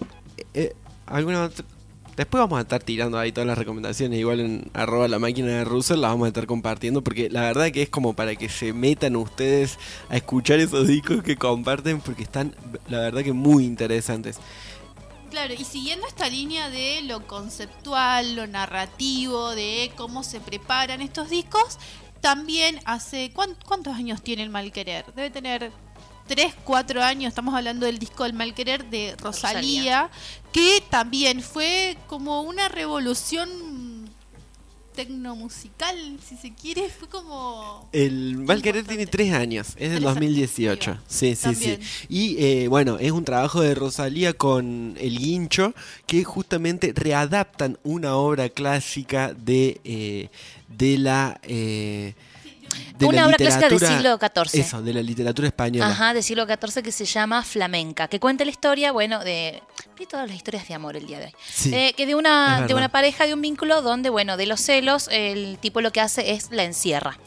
[0.55, 0.75] eh,
[1.07, 1.65] alguna otra-
[2.17, 5.65] Después vamos a estar tirando ahí todas las recomendaciones, igual en arroba la máquina de
[5.65, 8.73] Russell las vamos a estar compartiendo porque la verdad que es como para que se
[8.73, 12.55] metan ustedes a escuchar esos discos que comparten porque están
[12.89, 14.39] la verdad que muy interesantes.
[15.31, 21.29] Claro, y siguiendo esta línea de lo conceptual, lo narrativo, de cómo se preparan estos
[21.29, 21.79] discos,
[22.23, 23.31] también hace...
[23.35, 25.05] ¿cuán- ¿Cuántos años tiene el mal querer?
[25.15, 25.71] Debe tener
[26.27, 30.11] 3, 4 años, estamos hablando del disco del mal querer de Rosalía,
[30.53, 34.07] que también fue como una revolución
[34.97, 37.87] tecnomusical, si se quiere, fue como...
[37.93, 40.99] El Mal Querer tiene tres años, es del Tres 2018.
[41.07, 41.83] Sí, sí, También.
[41.83, 42.07] sí.
[42.09, 45.75] Y eh, bueno, es un trabajo de Rosalía con El Guincho
[46.07, 50.31] que justamente readaptan una obra clásica de, eh,
[50.69, 51.41] de la...
[51.43, 52.15] eh,
[52.99, 54.61] de Una la obra clásica del siglo XIV.
[54.61, 55.89] Eso, de la literatura española.
[55.89, 59.63] Ajá, del siglo XIV que se llama Flamenca, que cuenta la historia, bueno, de,
[59.99, 61.35] de todas las historias de amor el día de hoy.
[61.49, 64.61] Sí, Eh, que de una, de una pareja, de un vínculo donde, bueno, de los
[64.61, 67.19] celos, el tipo lo que hace es la encierra.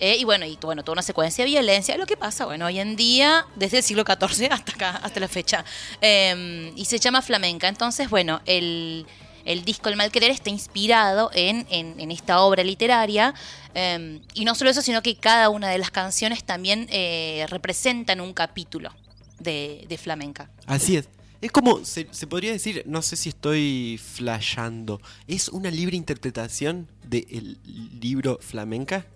[0.00, 1.96] Eh, y bueno, y bueno, toda una secuencia de violencia.
[1.96, 5.28] Lo que pasa, bueno, hoy en día, desde el siglo XIV hasta acá, hasta la
[5.28, 5.64] fecha.
[6.00, 7.68] Eh, y se llama Flamenca.
[7.68, 9.06] Entonces, bueno, el,
[9.44, 13.34] el disco El Mal Querer está inspirado en, en- en esta obra literaria.
[13.74, 18.20] eh, y no solo eso, sino que cada una de las canciones también eh, representan
[18.20, 18.92] un capítulo
[19.38, 20.50] de, de flamenca.
[20.66, 21.08] Así es.
[21.40, 26.86] Es como, se, se podría decir, no sé si estoy flasheando, ¿es una libre interpretación
[27.02, 27.58] del
[28.00, 29.06] libro flamenca?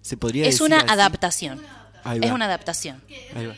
[0.00, 0.90] ¿Se podría Es decir una así?
[0.90, 1.60] adaptación.
[2.04, 3.02] Ahí Es una adaptación.
[3.34, 3.56] Ahí va.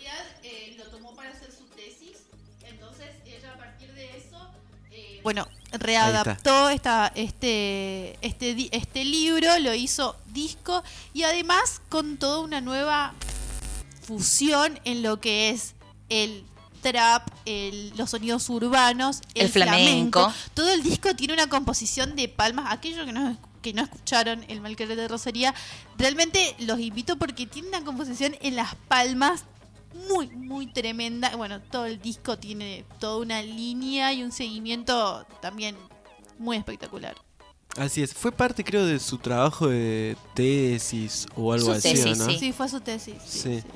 [5.22, 12.60] Bueno, readaptó esta, este, este, este libro, lo hizo disco y además con toda una
[12.60, 13.14] nueva
[14.02, 15.74] fusión en lo que es
[16.08, 16.44] el
[16.82, 20.32] trap, el- los sonidos urbanos, el, El flamenco.
[20.54, 22.66] Todo el disco tiene una composición de palmas.
[22.72, 25.52] Aquellos que no, que no escucharon el Malquerer de Rosería,
[25.98, 29.44] realmente los invito porque tiene una composición en las palmas
[30.08, 31.34] muy, muy tremenda.
[31.36, 35.76] Bueno, todo el disco tiene toda una línea y un seguimiento también
[36.38, 37.16] muy espectacular.
[37.76, 38.14] Así es.
[38.14, 42.26] Fue parte, creo, de su trabajo de tesis o algo Su así, tesis, ¿no?
[42.26, 42.38] sí.
[42.38, 43.16] Sí, fue su tesis.
[43.24, 43.60] sí, Sí.
[43.60, 43.66] sí.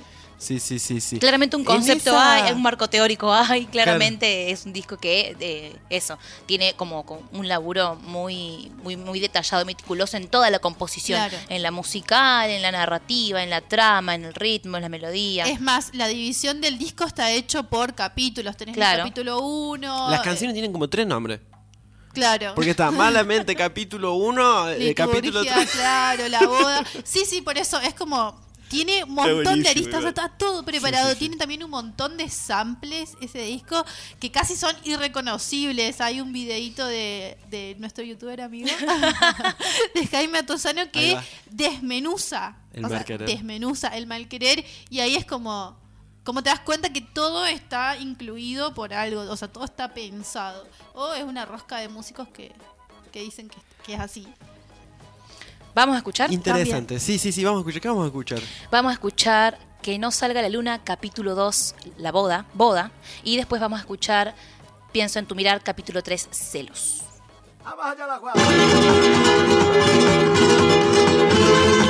[0.40, 1.18] Sí, sí, sí, sí.
[1.18, 5.76] Claramente un concepto esa- hay, un marco teórico hay, claramente es un disco que eh,
[5.90, 11.18] eso, tiene como, como un laburo muy, muy, muy detallado, meticuloso en toda la composición,
[11.28, 11.36] Claro.
[11.50, 15.44] en la musical, en la narrativa, en la trama, en el ritmo, en la melodía.
[15.44, 18.56] Es más, la división del disco está hecho por capítulos.
[18.56, 19.02] Tenés Claro.
[19.02, 20.10] el capítulo 1.
[20.10, 21.40] Las canciones tienen como tres nombres.
[22.14, 22.54] Claro.
[22.54, 25.70] Porque está malamente capítulo 1, eh, capítulo Liturgia, 3.
[25.70, 26.84] claro, la boda.
[27.04, 28.48] Sí, sí, por eso es como.
[28.70, 31.08] Tiene un montón de aristas, está todo preparado.
[31.08, 31.18] Sí, sí, sí.
[31.18, 33.84] Tiene también un montón de samples ese disco
[34.20, 36.00] que casi son irreconocibles.
[36.00, 38.68] Hay un videito de, de nuestro youtuber amigo,
[39.94, 41.18] de Jaime Atosano, que
[41.50, 42.58] desmenuza.
[42.72, 43.28] El o sea, mal querer.
[43.28, 44.64] desmenuza el mal querer.
[44.88, 45.76] Y ahí es como.
[46.22, 50.64] Como te das cuenta que todo está incluido por algo, o sea, todo está pensado.
[50.94, 52.52] O es una rosca de músicos que,
[53.10, 54.28] que dicen que, que es así.
[55.74, 56.32] Vamos a escuchar.
[56.32, 56.98] Interesante.
[57.00, 57.80] Sí, sí, sí, vamos a escuchar.
[57.82, 58.40] ¿Qué vamos a escuchar?
[58.70, 62.90] Vamos a escuchar Que no salga la luna, capítulo 2, La boda, boda.
[63.24, 64.34] Y después vamos a escuchar
[64.92, 67.04] Pienso en tu mirar, capítulo 3, celos.
[71.40, 71.89] Li,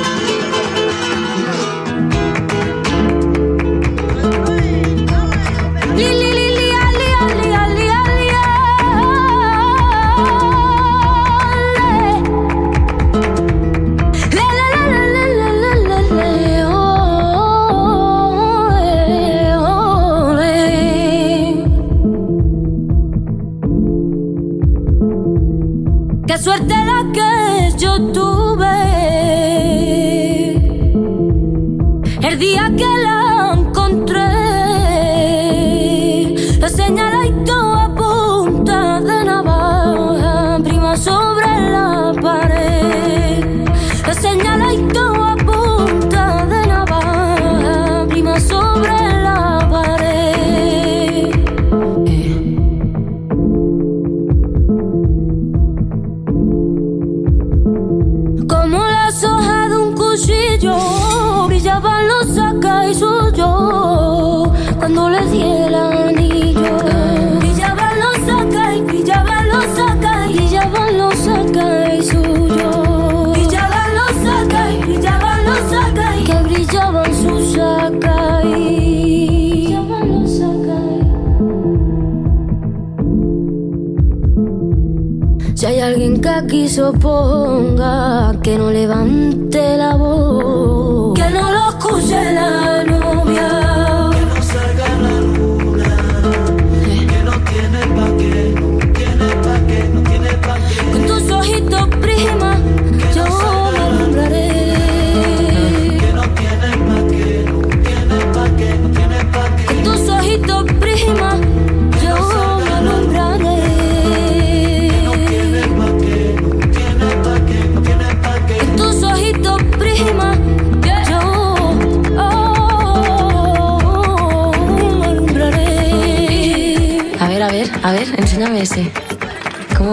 [87.01, 89.10] oponga, que no levante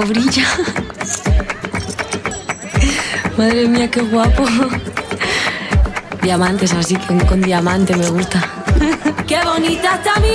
[0.09, 0.45] brilla?
[3.37, 4.45] Madre mía, qué guapo.
[6.23, 8.43] Diamantes, así con, diamante me gusta.
[9.27, 10.31] Qué bonita está mi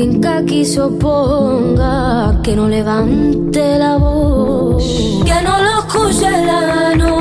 [0.00, 0.64] alguien que aquí
[2.44, 4.84] que no levante la voz,
[5.24, 7.17] que no lo escuche la novia.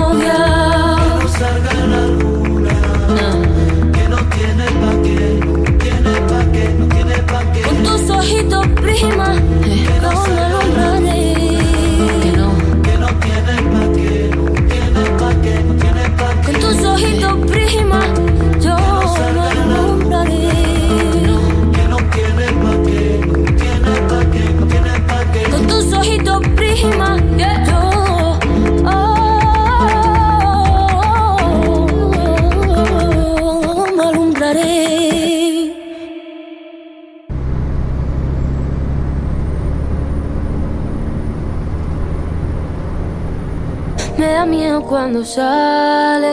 [45.09, 46.27] Cuando sale,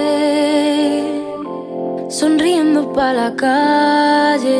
[2.10, 4.50] sonriendo para la calle,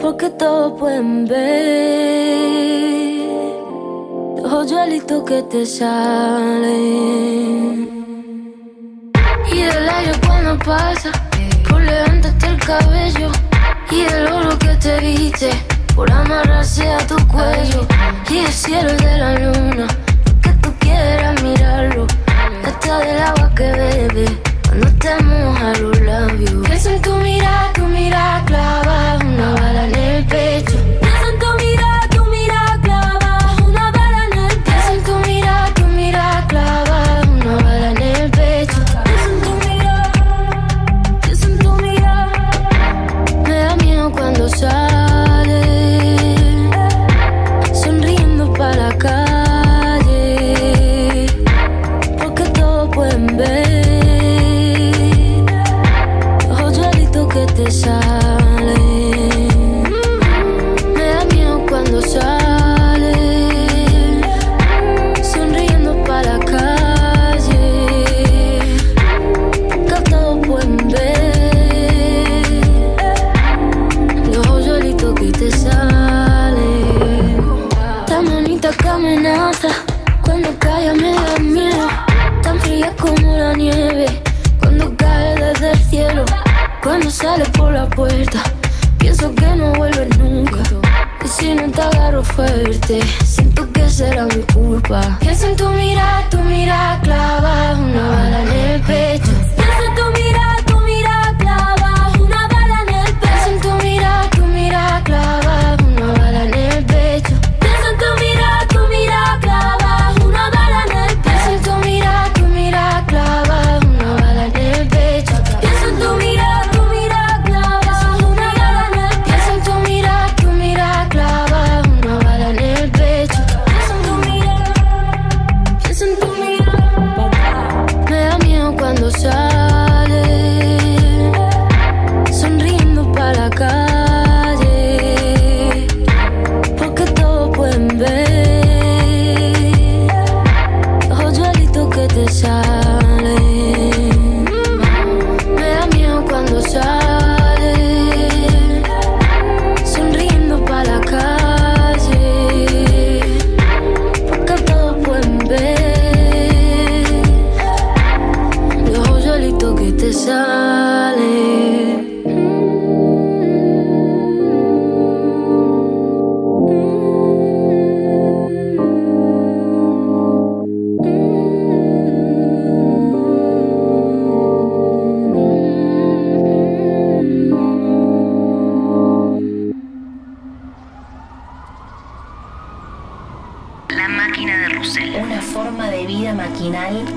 [0.00, 1.46] porque todos pueden ver
[4.42, 6.74] los hoyuelitos que te salen.
[9.52, 11.12] Y del aire cuando pasa,
[11.68, 13.30] por levantarte el cabello,
[13.92, 15.50] y el oro que te viste,
[15.94, 17.86] por amarrarse a tu cuello,
[18.28, 19.86] y el cielo de la luna
[22.86, 24.26] Hasta del agua que bebe
[24.68, 26.68] cuando te moja los labios.
[26.68, 28.85] Pienso en tu mirada, tu mirada clava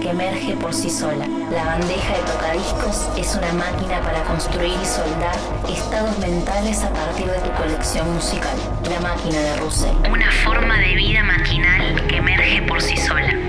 [0.02, 1.28] que emerge por sí sola.
[1.52, 5.36] La bandeja de tocadiscos es una máquina para construir y soldar
[5.72, 8.58] estados mentales a partir de tu colección musical.
[8.90, 9.96] La máquina de Russell.
[10.12, 13.49] Una forma de vida maquinal que emerge por sí sola.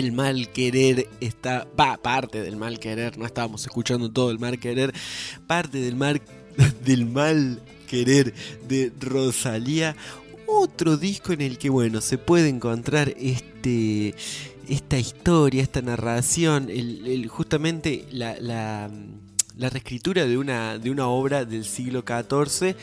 [0.00, 1.68] El mal querer está.
[1.78, 3.18] Va, parte del mal querer.
[3.18, 4.94] No estábamos escuchando todo el mal querer.
[5.46, 6.22] Parte del mal,
[6.86, 8.32] del mal querer
[8.66, 9.94] de Rosalía.
[10.46, 14.14] Otro disco en el que, bueno, se puede encontrar este.
[14.70, 18.88] Esta historia, esta narración, el, justamente la, la,
[19.58, 22.76] la reescritura de una, de una obra del siglo XIV,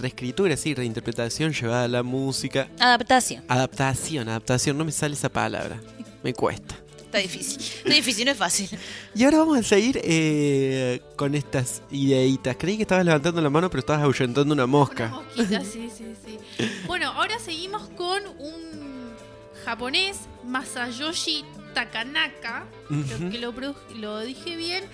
[0.00, 2.68] reescritura, sí, reinterpretación llevada a la música.
[2.78, 3.44] Adaptación.
[3.48, 5.80] Adaptación, adaptación, no me sale esa palabra.
[6.22, 6.74] Me cuesta.
[6.98, 7.58] Está difícil.
[7.60, 8.68] Está difícil, no es fácil.
[9.16, 12.56] Y ahora vamos a seguir eh, con estas ideitas.
[12.56, 15.08] Creí que estabas levantando la mano, pero estabas ahuyentando una mosca.
[15.08, 16.38] Mosquita, sí, sí, sí.
[16.86, 19.10] Bueno, ahora seguimos con un
[19.64, 21.44] japonés, Masayoshi
[21.74, 22.66] Takanaka.
[22.88, 23.30] Creo Ujú.
[23.30, 24.84] que lo dije bien.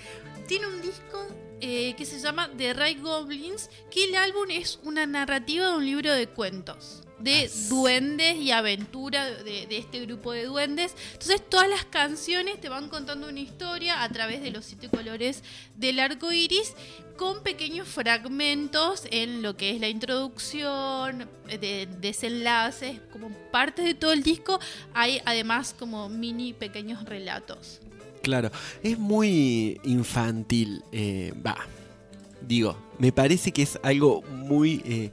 [0.49, 1.27] Tiene un disco
[1.61, 5.87] eh, que se llama The Right Goblins, que el álbum es una narrativa de un
[5.87, 7.03] libro de cuentos.
[7.19, 10.95] De duendes y aventura de, de este grupo de duendes.
[11.15, 15.43] Entonces todas las canciones te van contando una historia a través de los siete colores
[15.77, 16.75] del arco iris
[17.17, 24.13] con pequeños fragmentos en lo que es la introducción, de desenlaces, como parte de todo
[24.13, 24.61] el disco,
[24.95, 27.81] hay además como mini pequeños relatos.
[28.27, 28.51] Claro,
[28.83, 30.83] es muy infantil.
[30.91, 31.57] eh, Va,
[32.41, 35.13] digo, me parece que es algo muy eh,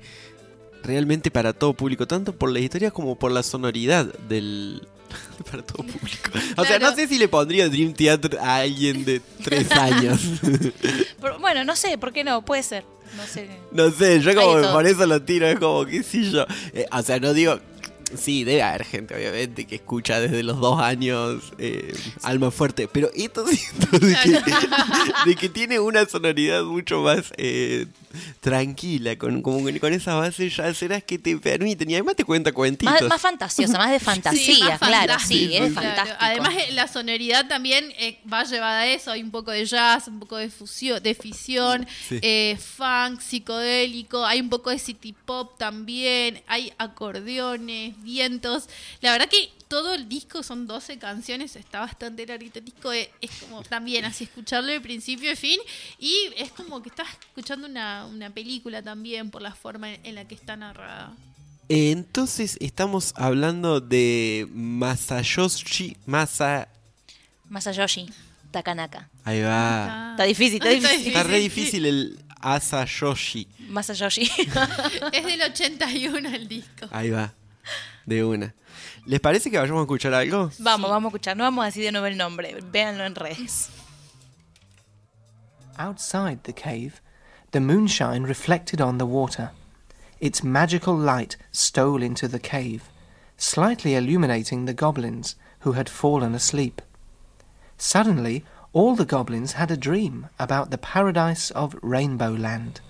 [0.82, 4.82] realmente para todo público, tanto por la historia como por la sonoridad del.
[5.52, 6.32] para todo público.
[6.58, 10.20] O sea, no sé si le pondría Dream Theater a alguien de tres años.
[11.22, 12.44] Pero, bueno, no sé, ¿por qué no?
[12.44, 12.84] Puede ser.
[13.16, 13.48] No sé.
[13.72, 16.48] No sé, yo como por eso lo tiro, es como, qué sé yo.
[16.74, 17.60] Eh, o sea, no digo.
[18.18, 21.94] Sí, debe haber gente, obviamente, que escucha desde los dos años eh,
[22.24, 24.42] Alma Fuerte, pero esto siento de que,
[25.26, 27.88] de que tiene una sonoridad mucho más eh,
[28.42, 32.24] tranquila, con, como que con esas bases ya serás que te permiten, y además te
[32.24, 32.94] cuenta cuentitos.
[32.94, 35.88] Más, más fantasiosa, más de fantasía, más claro, sí, es claro.
[35.88, 36.18] fantástico.
[36.20, 39.12] Además, eh, la sonoridad también eh, va llevada a eso.
[39.12, 42.20] Hay un poco de jazz, un poco de fusión, de fisión, Sí.
[42.22, 44.26] eh, funk, psicodélico.
[44.26, 46.42] Hay un poco de city pop también.
[46.48, 48.70] Hay acordeones, vientos.
[49.02, 51.56] La verdad que todo el disco son 12 canciones.
[51.56, 52.94] Está bastante larguito el disco.
[52.94, 55.60] eh, Es, como también así escucharlo de principio a fin.
[55.98, 60.16] Y es como que estás escuchando una, una película también por la forma en, en
[60.16, 61.14] la que está narrada.
[61.70, 66.68] Entonces estamos hablando de Masayoshi Masa...
[67.50, 68.10] Masayoshi
[68.52, 69.10] Takanaka.
[69.24, 70.10] Ahí va.
[70.12, 71.08] Está difícil, está difícil.
[71.08, 73.48] Está re difícil el Asayoshi.
[73.70, 74.30] Masayoshi.
[75.14, 76.88] Es del 81 el disco.
[76.92, 77.34] Ahí va.
[78.06, 78.54] De una.
[79.06, 80.52] ¿Les parece que vayamos a escuchar algo?
[80.60, 81.38] Vamos, vamos a escuchar.
[81.38, 82.58] No vamos a decir de nuevo el nombre.
[82.72, 83.70] Véanlo en redes.
[85.78, 87.02] Outside the cave,
[87.52, 89.52] the moonshine reflected on the water.
[90.20, 92.84] Its magical light stole into the cave,
[93.38, 96.82] slightly illuminating the goblins who had fallen asleep.
[97.78, 102.82] Suddenly, all the goblins had a dream about the paradise of Rainbow Land.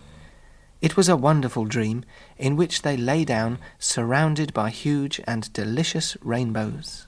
[0.83, 2.03] It was a wonderful dream
[2.37, 7.07] in which they lay down surrounded by huge and delicious rainbows.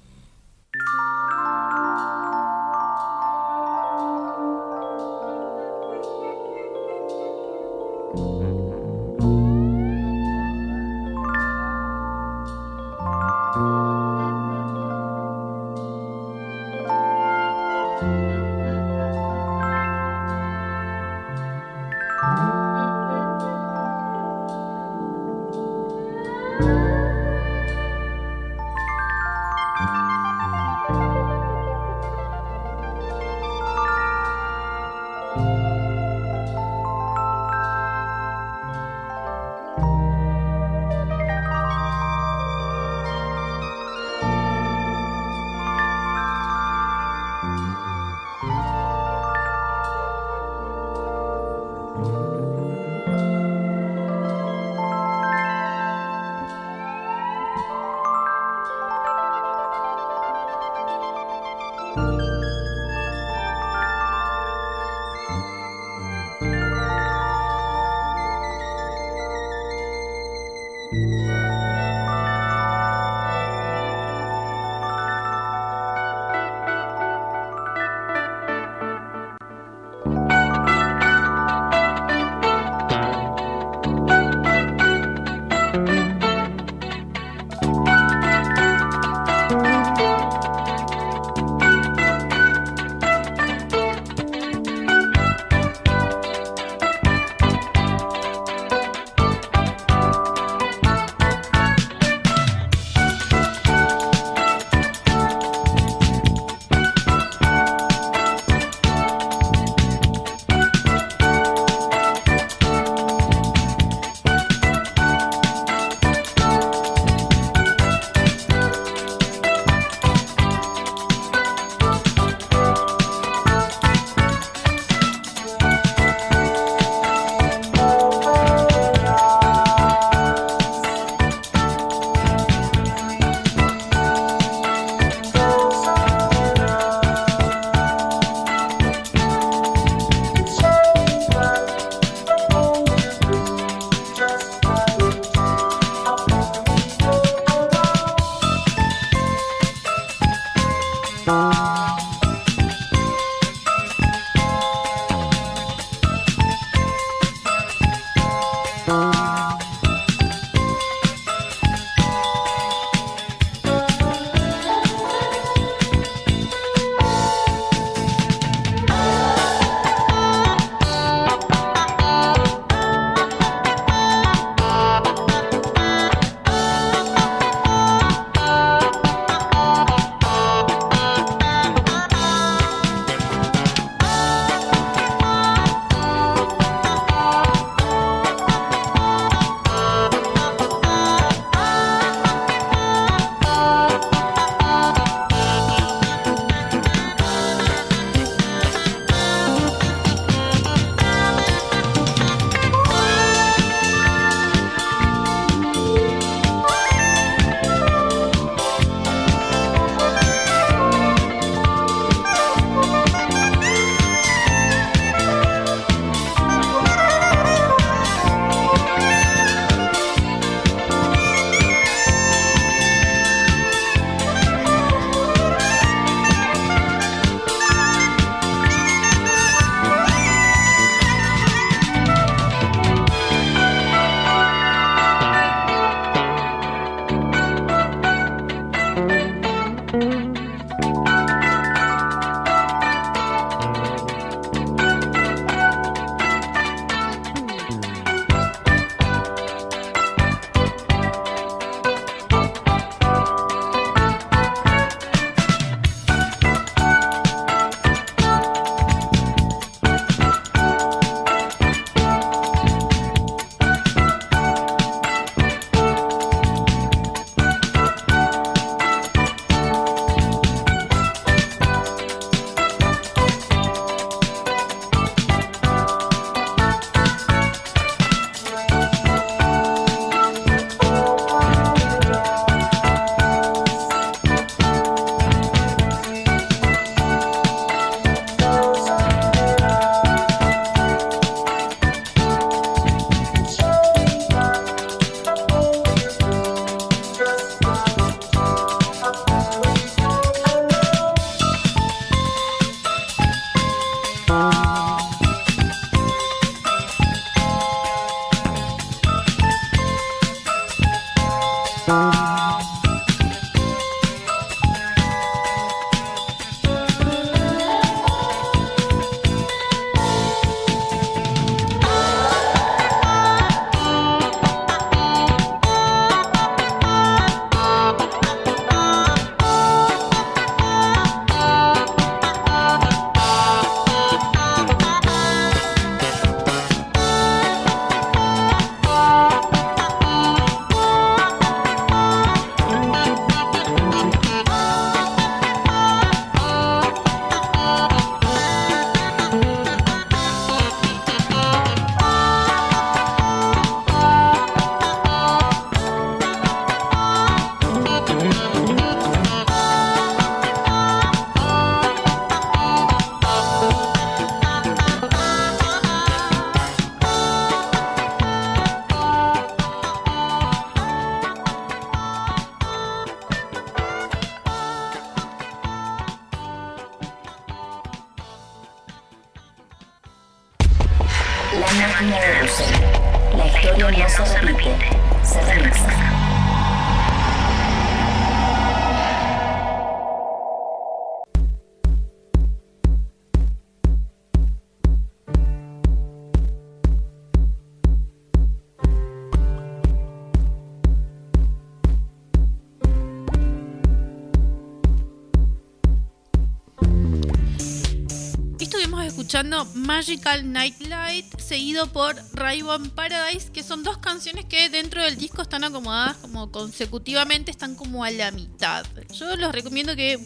[409.26, 415.42] Escuchando Magical Nightlight, seguido por Rainbow Paradise, que son dos canciones que dentro del disco
[415.42, 418.86] están acomodadas como consecutivamente, están como a la mitad.
[419.16, 420.20] Yo los recomiendo que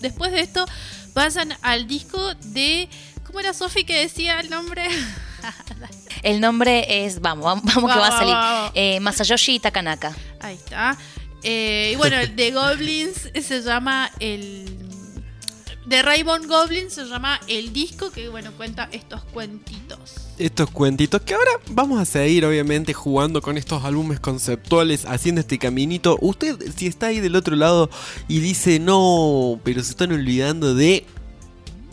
[0.00, 0.64] después de esto
[1.12, 2.88] vayan al disco de.
[3.26, 4.88] ¿Cómo era Sofi que decía el nombre?
[6.22, 8.34] El nombre es, vamos, vamos, vamos que va a salir.
[8.34, 8.72] vamos.
[8.74, 10.16] Eh, Masayoshi Takanaka.
[10.40, 10.98] Ahí está.
[11.44, 14.57] Eh, y bueno, el de Goblins se llama el.
[15.88, 20.28] De Raybon Goblins se llama el disco que, bueno, cuenta estos cuentitos.
[20.36, 25.58] Estos cuentitos que ahora vamos a seguir obviamente jugando con estos álbumes conceptuales, haciendo este
[25.58, 26.18] caminito.
[26.20, 27.88] Usted si está ahí del otro lado
[28.28, 31.06] y dice no, pero se están olvidando de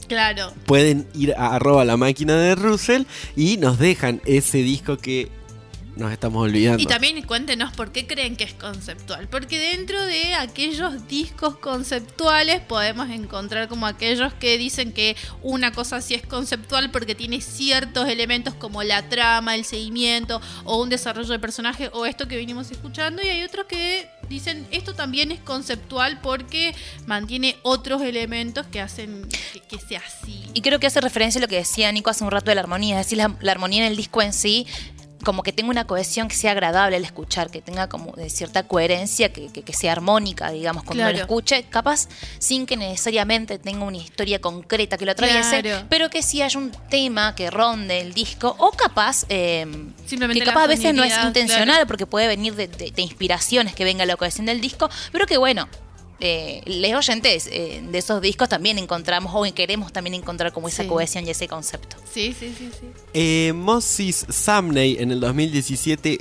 [0.10, 0.52] Claro.
[0.66, 3.04] pueden ir a arroba la máquina de Russell
[3.38, 5.32] y nos dejan ese disco que
[5.96, 6.82] nos estamos olvidando.
[6.82, 9.28] Y también cuéntenos por qué creen que es conceptual.
[9.30, 16.02] Porque dentro de aquellos discos conceptuales podemos encontrar como aquellos que dicen que una cosa
[16.02, 21.32] sí es conceptual porque tiene ciertos elementos como la trama, el seguimiento o un desarrollo
[21.32, 23.22] de personaje o esto que venimos escuchando.
[23.24, 26.76] Y hay otros que dicen esto también es conceptual porque
[27.06, 30.44] mantiene otros elementos que hacen que, que sea así.
[30.54, 32.62] Y creo que hace referencia a lo que decía Nico hace un rato de la
[32.62, 34.68] armonía, es decir, la, la armonía en el disco en sí,
[35.26, 38.64] como que tenga una cohesión que sea agradable al escuchar, que tenga como de cierta
[38.64, 41.26] coherencia, que, que- que sea armónica, digamos, cuando uno lo Claro.
[41.26, 42.08] escuche, capaz
[42.40, 45.86] sin que necesariamente tenga una historia concreta que lo atraviese, Claro.
[45.90, 49.66] pero que sí haya un tema que ronde el disco, o capaz, eh,
[50.06, 51.88] Simplemente que capaz a veces no es intencional, claro.
[51.88, 55.38] porque puede venir de, de- de inspiraciones que venga la cohesión del disco, pero que
[55.38, 55.68] bueno.
[56.20, 60.84] Eh, los oyentes eh, de esos discos también encontramos o queremos también encontrar como esa
[60.84, 60.90] Sí.
[60.90, 61.98] cohesión y ese concepto.
[62.12, 62.88] Sí, sí, sí, sí.
[63.14, 66.20] Eh, Moses Sumney en el 2017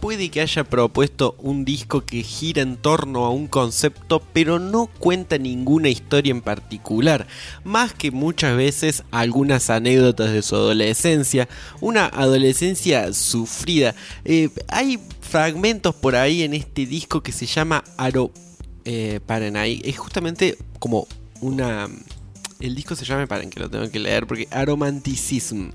[0.00, 4.86] puede que haya propuesto un disco que gira en torno a un concepto pero no
[4.86, 7.26] cuenta ninguna historia en particular,
[7.64, 11.48] más que muchas veces algunas anécdotas de su adolescencia,
[11.80, 13.94] una adolescencia sufrida.
[14.24, 18.30] Eh, hay fragmentos por ahí en este disco que se llama Aro
[18.90, 21.06] eh, paren ahí, es justamente como
[21.42, 21.88] una...
[22.58, 25.68] El disco se llama, paren que lo tengo que leer, porque Aromanticism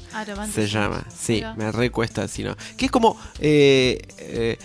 [0.52, 1.06] se llama.
[1.16, 1.54] Sí, Mira.
[1.54, 2.58] me recuesta así, ¿no?
[2.76, 3.16] Que es como...
[3.40, 4.58] eh, eh,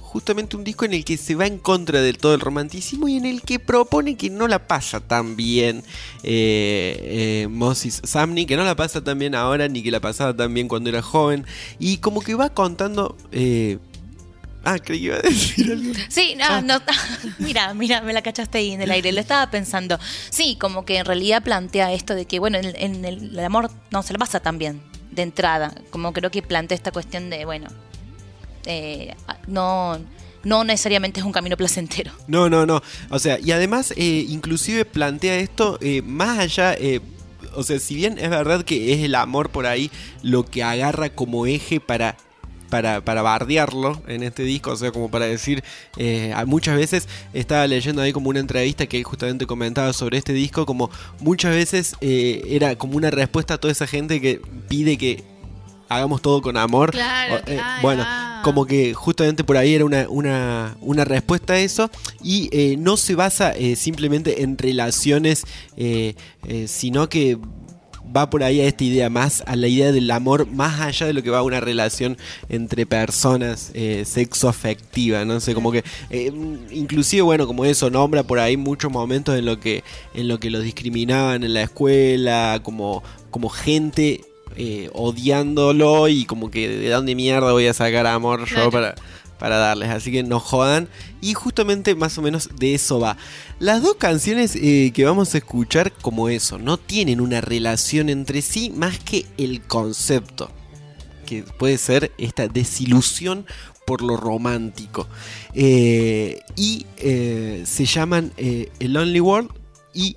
[0.00, 3.16] justamente un disco en el que se va en contra del todo el romanticismo y
[3.16, 5.82] en el que propone que no la pasa tan bien
[6.22, 10.52] eh, Moses Samney, que no la pasa tan bien ahora ni que la pasaba tan
[10.52, 11.46] bien cuando era joven.
[11.78, 13.16] Y como que va contando...
[14.64, 15.92] ah, creí que iba a decir algo.
[16.08, 16.80] Sí, no, no,
[17.38, 19.98] mira, mira, me la cachaste ahí en el aire, lo estaba pensando.
[20.30, 23.70] Sí, como que en realidad plantea esto de que, bueno, en, en el, el amor
[23.90, 27.44] no se la pasa tan bien de entrada, como creo que plantea esta cuestión de,
[27.44, 27.68] bueno,
[28.64, 29.14] eh,
[29.46, 29.98] no,
[30.42, 32.12] no necesariamente es un camino placentero.
[32.26, 32.82] No, no, no.
[33.10, 36.76] O sea, y además, eh, inclusive plantea esto eh, más allá.
[37.54, 39.90] o sea, si bien es verdad que es el amor por ahí
[40.22, 42.16] lo que agarra como eje para.
[42.72, 45.62] Para, para bardearlo en este disco, o sea, como para decir,
[45.98, 50.32] eh, muchas veces estaba leyendo ahí como una entrevista que él justamente comentaba sobre este
[50.32, 54.96] disco, como muchas veces eh, era como una respuesta a toda esa gente que pide
[54.96, 55.22] que
[55.96, 56.90] hagamos todo con amor.
[56.90, 58.06] Claro, eh, bueno,
[58.42, 61.90] como que justamente por ahí era una, una, una respuesta a eso
[62.22, 65.44] y eh, no se basa eh, simplemente en relaciones,
[66.66, 67.38] sino que
[68.14, 71.12] va por ahí a esta idea más, a la idea del amor más allá de
[71.12, 72.16] lo que va a una relación
[72.48, 76.32] entre personas eh, sexo afectiva, no sé, como que eh,
[76.70, 79.82] inclusive bueno, como eso nombra por ahí muchos momentos en lo que
[80.14, 84.20] en lo que los discriminaban en la escuela, como como gente
[84.56, 88.70] eh, odiándolo y como que de dónde mierda voy a sacar amor yo Claro.
[88.70, 88.94] para
[89.42, 90.88] para darles, así que no jodan.
[91.20, 93.16] Y justamente más o menos de eso va.
[93.58, 98.40] Las dos canciones eh, que vamos a escuchar como eso, no tienen una relación entre
[98.40, 100.48] sí más que el concepto,
[101.26, 103.44] que puede ser esta desilusión
[103.84, 105.08] por lo romántico.
[105.54, 109.50] Eh, y eh, se llaman eh, El Only World
[109.92, 110.14] y...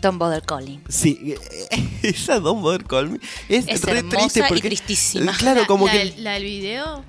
[0.00, 0.80] Don't bother calling.
[0.88, 1.34] Sí,
[2.04, 3.18] esa Don't Bother Call Me
[3.48, 4.68] es, Es re hermosa triste y porque...
[4.68, 5.32] tristísima.
[5.36, 5.98] Claro, como la, que...
[5.98, 7.04] del- la del video,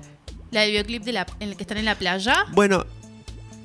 [0.50, 2.44] la del videoclip de la, en el que están en la playa.
[2.52, 2.84] Bueno,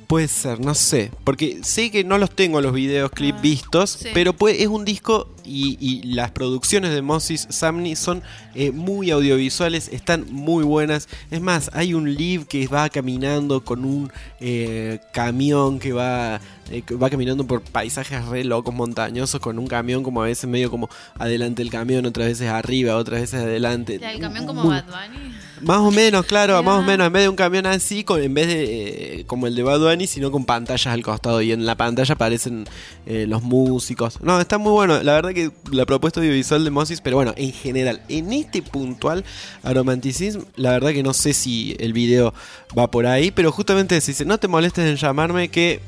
[0.07, 1.11] puede ser, no sé.
[1.23, 4.09] Porque sé que no los tengo los videos clip vistos, Ah, sí.
[4.13, 8.22] pero pues, es un disco y, y las producciones de Moses Samney son
[8.54, 11.08] eh, muy audiovisuales, están muy buenas.
[11.32, 16.39] Es más, hay un live que va caminando con un eh, camión que va,
[16.72, 20.72] eh, va caminando por paisajes re locos, montañosos, con un camión como a veces medio
[20.72, 24.00] como adelante el camión, otras veces arriba, otras veces adelante.
[24.00, 25.36] La del camión como Bad Bunny.
[25.62, 27.08] más o menos, claro, más o menos.
[27.08, 29.80] En vez de un camión así, con, en vez de eh, como el de Bad
[29.80, 31.41] Bunny, sino con pantallas al costado.
[31.41, 32.66] Y en la pantalla aparecen
[33.06, 34.22] eh, los músicos.
[34.22, 35.02] No, está muy bueno.
[35.04, 39.23] La verdad que la propuesta audiovisual de Moses, pero bueno, en general, en este puntual
[39.61, 42.33] Aromanticism, la verdad que no sé si el video
[42.77, 43.29] va por ahí.
[43.29, 45.79] Pero justamente si dice, no te molestes en llamarme, que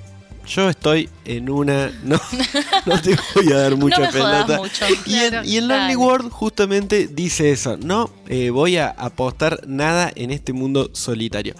[0.47, 1.91] yo estoy en una.
[2.03, 2.19] No,
[2.85, 4.57] no te voy a dar mucha no pelota.
[4.57, 4.85] mucho.
[5.05, 10.11] Y en, y en Lonely World justamente dice eso, no eh, voy a apostar nada
[10.15, 11.55] en este mundo solitario.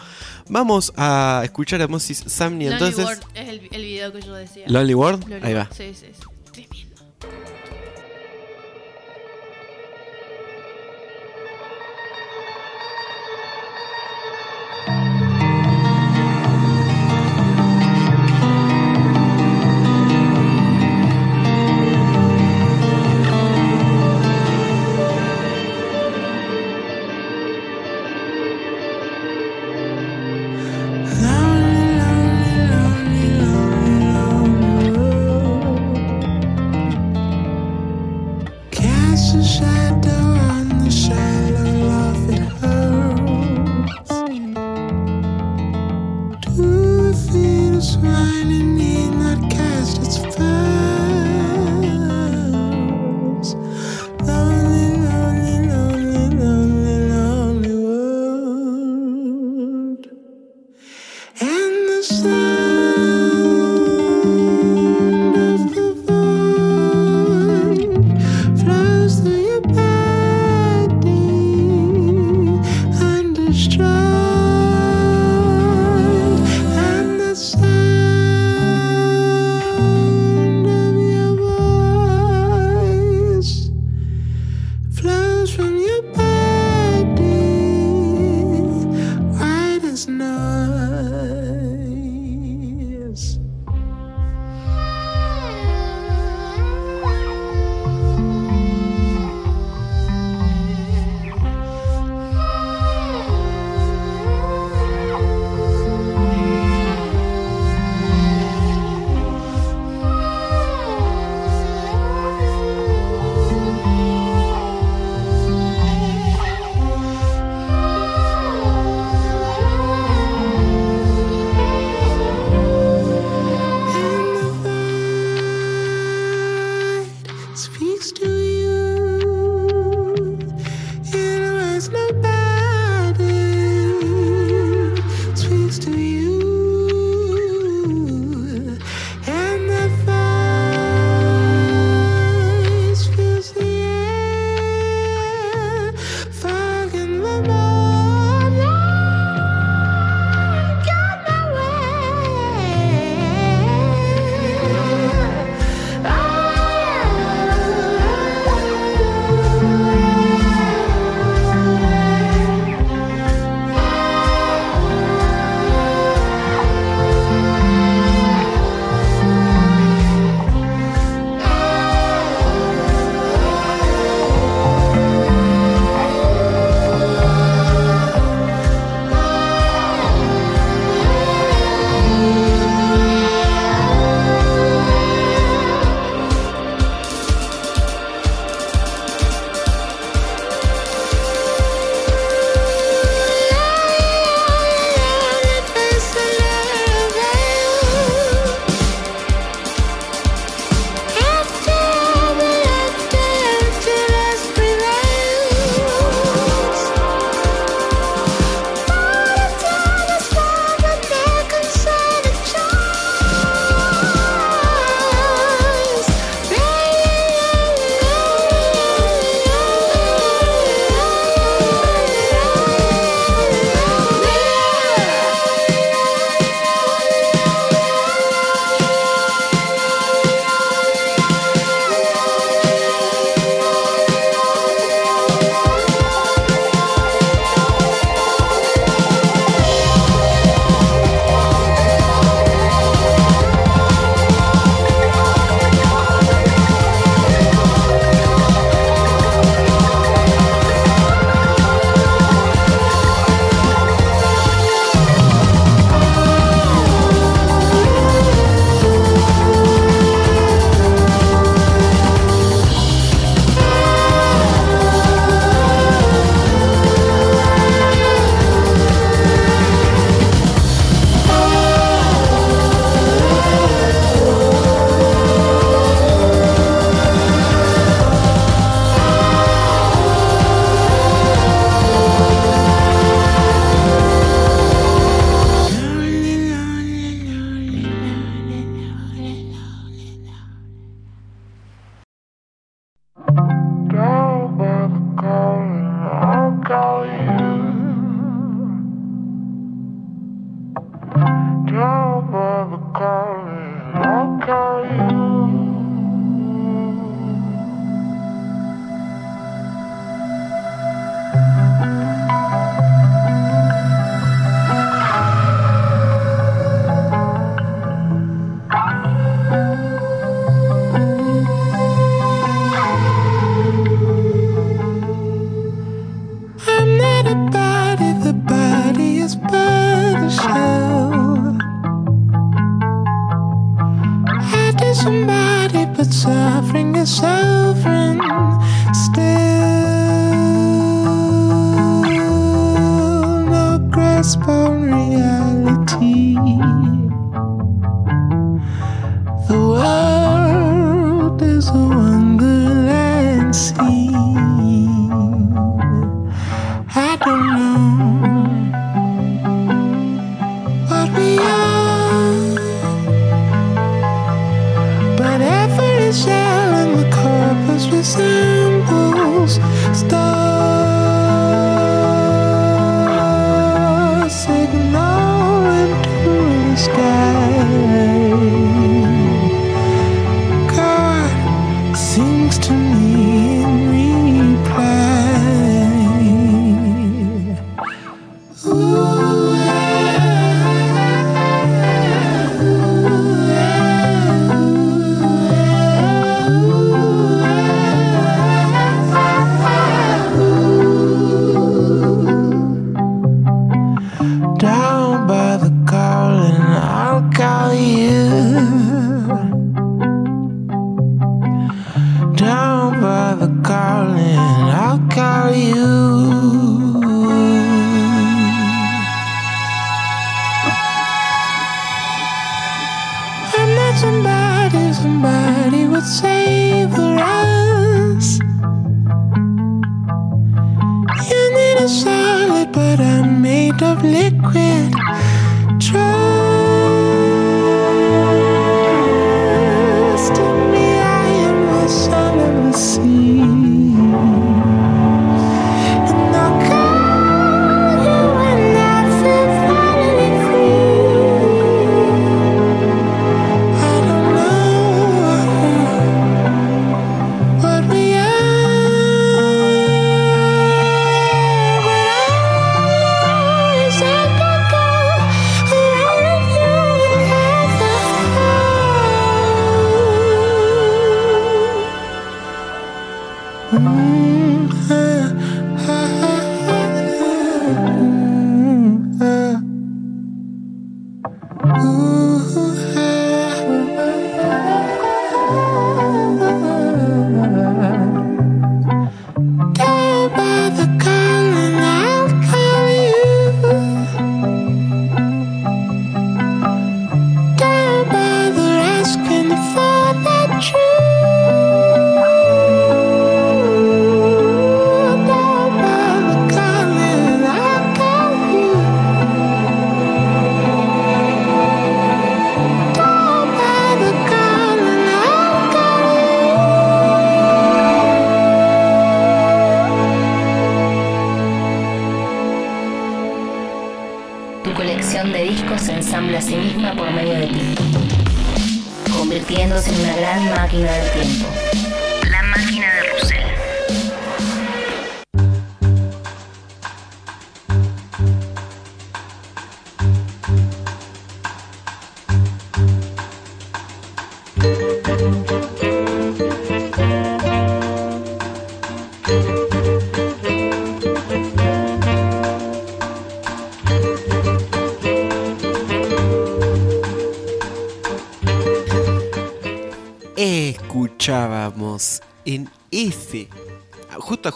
[0.49, 3.05] Vamos a escuchar a Moses Samney Lonely entonces.
[3.05, 4.63] World es el, el video que yo decía.
[4.67, 5.63] Lonely World, Lonely ahí va.
[5.63, 6.36] World, Sí, sí, sí.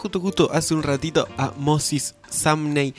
[0.02, 2.92] justo, justo hace un ratito a Moses Samney,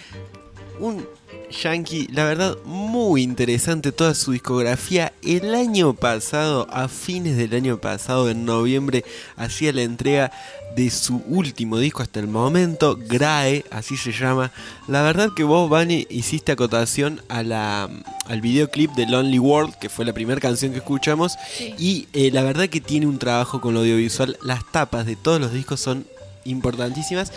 [0.79, 1.05] un
[1.51, 5.11] yankee, la verdad, muy interesante toda su discografía.
[5.21, 9.03] El año pasado, a fines del año pasado, en noviembre,
[9.35, 10.31] hacía la entrega
[10.77, 14.51] de su último disco hasta el momento, Grae, así se llama.
[14.87, 17.89] La verdad que vos, Vani, hiciste acotación a la,
[18.27, 21.35] al videoclip de Lonely World, que fue la primera canción que escuchamos,
[21.77, 24.37] y eh, la verdad que tiene un trabajo con lo audiovisual.
[24.41, 26.07] Las tapas de todos los discos son
[26.45, 27.31] importantísimas.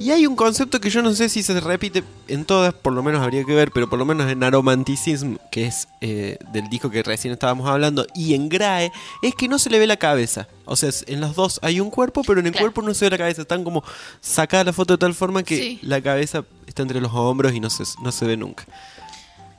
[0.00, 3.02] Y hay un concepto que yo no sé si se repite en todas, por lo
[3.02, 6.88] menos habría que ver, pero por lo menos en Aromanticism, que es eh, del disco
[6.88, 8.90] que recién estábamos hablando, y en Grae,
[9.20, 10.48] es que no se le ve la cabeza.
[10.64, 13.10] O sea, en las dos hay un cuerpo, pero en el cuerpo no se ve
[13.10, 13.42] la cabeza.
[13.42, 13.84] Están como
[14.22, 17.68] sacada la foto de tal forma que la cabeza está entre los hombros y no
[17.68, 18.64] se, no se ve nunca.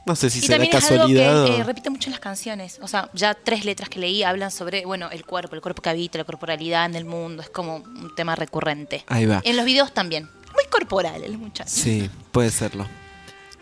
[0.05, 2.19] No sé si y será también es algo casualidad que eh, repite mucho en las
[2.19, 2.79] canciones.
[2.81, 5.89] O sea, ya tres letras que leí hablan sobre, bueno, el cuerpo, el cuerpo que
[5.89, 7.43] habita, la corporalidad en el mundo.
[7.43, 9.03] Es como un tema recurrente.
[9.07, 9.41] Ahí va.
[9.43, 10.29] En los videos también.
[10.53, 11.69] Muy corporal el muchacho.
[11.69, 12.87] Sí, puede serlo.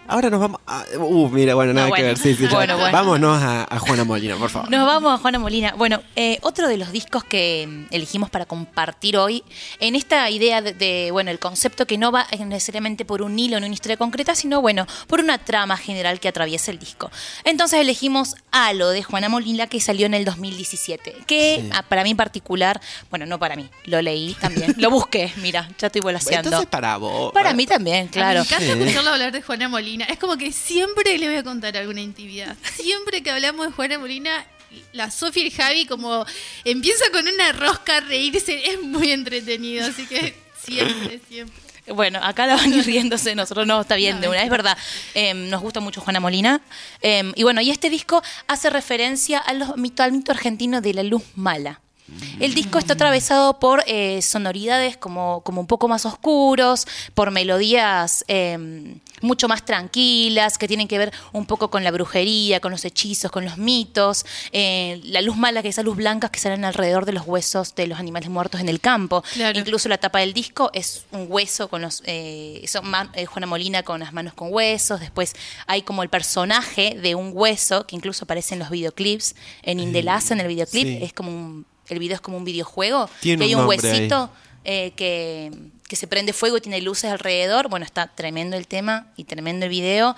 [0.10, 0.84] Ahora nos vamos a...
[0.98, 2.16] Uh, mira, bueno, nada No, que bueno.
[2.16, 2.18] ver.
[2.18, 2.48] Sí, sí.
[2.48, 2.92] Bueno, bueno.
[2.92, 4.70] Vámonos a, a Juana Molina, por favor.
[4.70, 5.74] Nos vamos a Juana Molina.
[5.78, 9.44] Bueno, eh, otro de los discos que mm, elegimos para compartir hoy,
[9.80, 13.58] en esta idea de, de, bueno, el concepto que no va necesariamente por un hilo
[13.58, 17.12] en una historia concreta, sino, bueno, por una trama general que atraviesa el disco.
[17.44, 21.70] Entonces elegimos Halo de Juana Molina, que salió en el 2017, que Sí.
[21.74, 25.70] ah, para mí en particular, bueno, no para mí, lo leí también, lo busqué, mira,
[25.78, 26.50] ya estoy volaseando.
[26.50, 27.32] Entonces para vos.
[27.34, 28.40] Para mí también, claro.
[28.40, 29.99] Me encanta escucharlo hablar de Juana Molina.
[30.06, 32.56] Es como que siempre le voy a contar alguna intimidad.
[32.76, 34.46] Siempre que hablamos de Juana Molina,
[34.94, 36.26] la Sofía y el Javi como
[36.64, 38.72] empieza con una rosca a reírse.
[38.72, 41.70] Es muy entretenido, así que siempre, siempre.
[41.94, 44.50] Bueno, acá la van ir riéndose, nosotros no, está bien, No, de una, es es
[44.50, 44.78] verdad.
[45.16, 46.62] Eh, nos gusta mucho Juana Molina.
[47.02, 50.94] Eh, y bueno, y este disco hace referencia a los, mito, al mito argentino de
[50.94, 51.82] la luz mala.
[52.40, 58.26] El disco está atravesado por eh, sonoridades como, como un poco más oscuros, por melodías
[58.28, 62.86] eh, mucho más tranquilas, que tienen que ver un poco con la brujería, con los
[62.86, 66.66] hechizos, con los mitos, eh, la luz mala, que es esa luz blanca que salen
[66.66, 69.24] alrededor de los huesos de los animales muertos en el campo.
[69.34, 69.58] Claro.
[69.60, 73.48] Incluso la tapa del disco es un hueso con los eh, son man- eh, Juana
[73.48, 75.00] Molina con las manos con huesos.
[75.00, 75.34] Después
[75.68, 79.36] hay como el personaje de un hueso que incluso aparece en los videoclips.
[79.64, 81.00] En Indelaza, en el videoclip, sí.
[81.02, 83.10] es como un, el video es como un videojuego.
[83.22, 84.30] Tiene y hay un un huesito
[84.64, 85.52] eh, que,
[85.90, 87.68] que se prende fuego y tiene luces alrededor.
[87.68, 90.16] Bueno, está tremendo el tema y tremendo el video.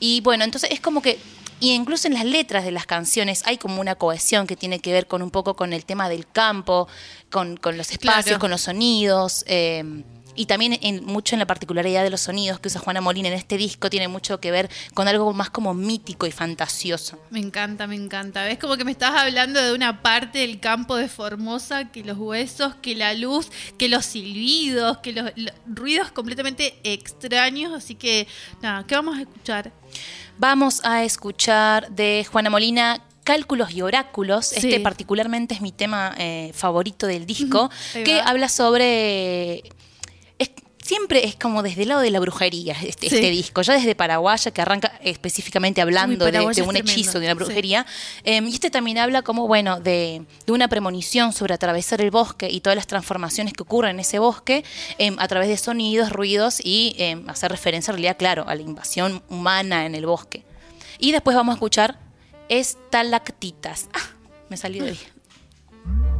[0.00, 1.18] Y bueno, entonces es como que,
[1.60, 4.92] y incluso en las letras de las canciones hay como una cohesión que tiene que
[4.92, 6.88] ver con un poco con el tema del campo,
[7.30, 8.40] con, con los espacios, Claro.
[8.40, 9.44] con los sonidos.
[9.46, 10.02] eh,
[10.34, 13.34] y también en, mucho en la particularidad de los sonidos que usa Juana Molina en
[13.34, 17.18] este disco tiene mucho que ver con algo más como mítico y fantasioso.
[17.30, 18.48] Me encanta, me encanta.
[18.48, 22.18] Es como que me estás hablando de una parte del campo de Formosa, que los
[22.18, 27.72] huesos, que la luz, que los silbidos, que los, los ruidos completamente extraños.
[27.72, 28.26] Así que,
[28.60, 29.72] nada, ¿qué vamos a escuchar?
[30.38, 34.46] Vamos a escuchar de Juana Molina Cálculos y Oráculos.
[34.46, 34.56] Sí.
[34.56, 39.62] Este particularmente es mi tema eh, favorito del disco, que habla sobre...
[40.82, 43.14] siempre es como desde el lado de la brujería este, Sí.
[43.14, 46.78] este disco, ya desde Paraguaya, que arranca específicamente hablando Uy, de, un tremendo.
[46.80, 47.44] hechizo, de una Sí.
[47.44, 47.86] brujería.
[48.24, 52.50] Eh, y este también habla como, bueno, de, de una premonición sobre atravesar el bosque
[52.50, 54.64] y todas las transformaciones que ocurren en ese bosque
[54.98, 58.62] eh, a través de sonidos, ruidos y eh, hacer referencia en realidad, claro, a la
[58.62, 60.44] invasión humana en el bosque.
[60.98, 61.98] Y después vamos a escuchar
[62.48, 63.88] Estalactitas.
[63.94, 64.10] Ah,
[64.50, 66.11] me salió de bien.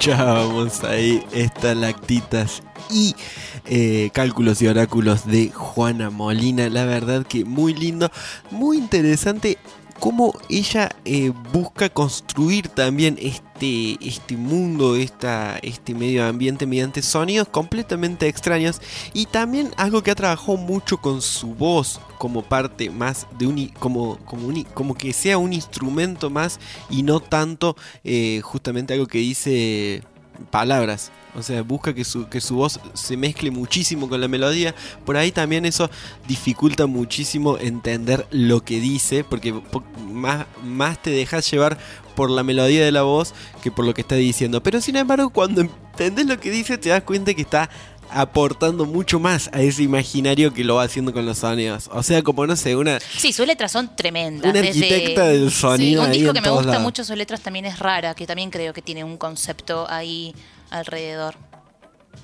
[0.00, 3.14] Escuchábamos ahí estalactitas y
[3.66, 6.70] eh, cálculos y oráculos de Juana Molina.
[6.70, 8.10] La verdad que muy lindo,
[8.50, 9.58] muy interesante
[9.98, 17.48] cómo ella eh, busca construir también este, este mundo, esta, este medio ambiente mediante sonidos
[17.48, 18.80] completamente extraños
[19.12, 23.68] y también algo que ha trabajado mucho con su voz como parte más de un
[23.78, 26.60] como como un como que sea un instrumento más
[26.90, 30.02] y no tanto eh, justamente algo que dice
[30.50, 31.10] palabras.
[31.36, 34.74] O sea, busca que su, que su voz se mezcle muchísimo con la melodía.
[35.06, 35.88] Por ahí también eso
[36.26, 41.78] dificulta muchísimo entender lo que dice, porque po- más, más te dejas llevar
[42.16, 43.32] por la melodía de la voz
[43.62, 44.60] que por lo que está diciendo.
[44.60, 47.70] Pero sin embargo, cuando entendés lo que dice, te das cuenta que está
[48.12, 51.88] aportando mucho más a ese imaginario que lo va haciendo con los sonidos.
[51.92, 52.98] O sea, como no sé, una...
[53.00, 54.50] Sí, sus letras son tremendas.
[54.50, 56.82] Una desde- arquitecta del sonido Sí, un ahí disco que me gusta lados.
[56.82, 60.34] mucho sus letras también es rara, que también creo que tiene un concepto ahí
[60.70, 61.34] alrededor.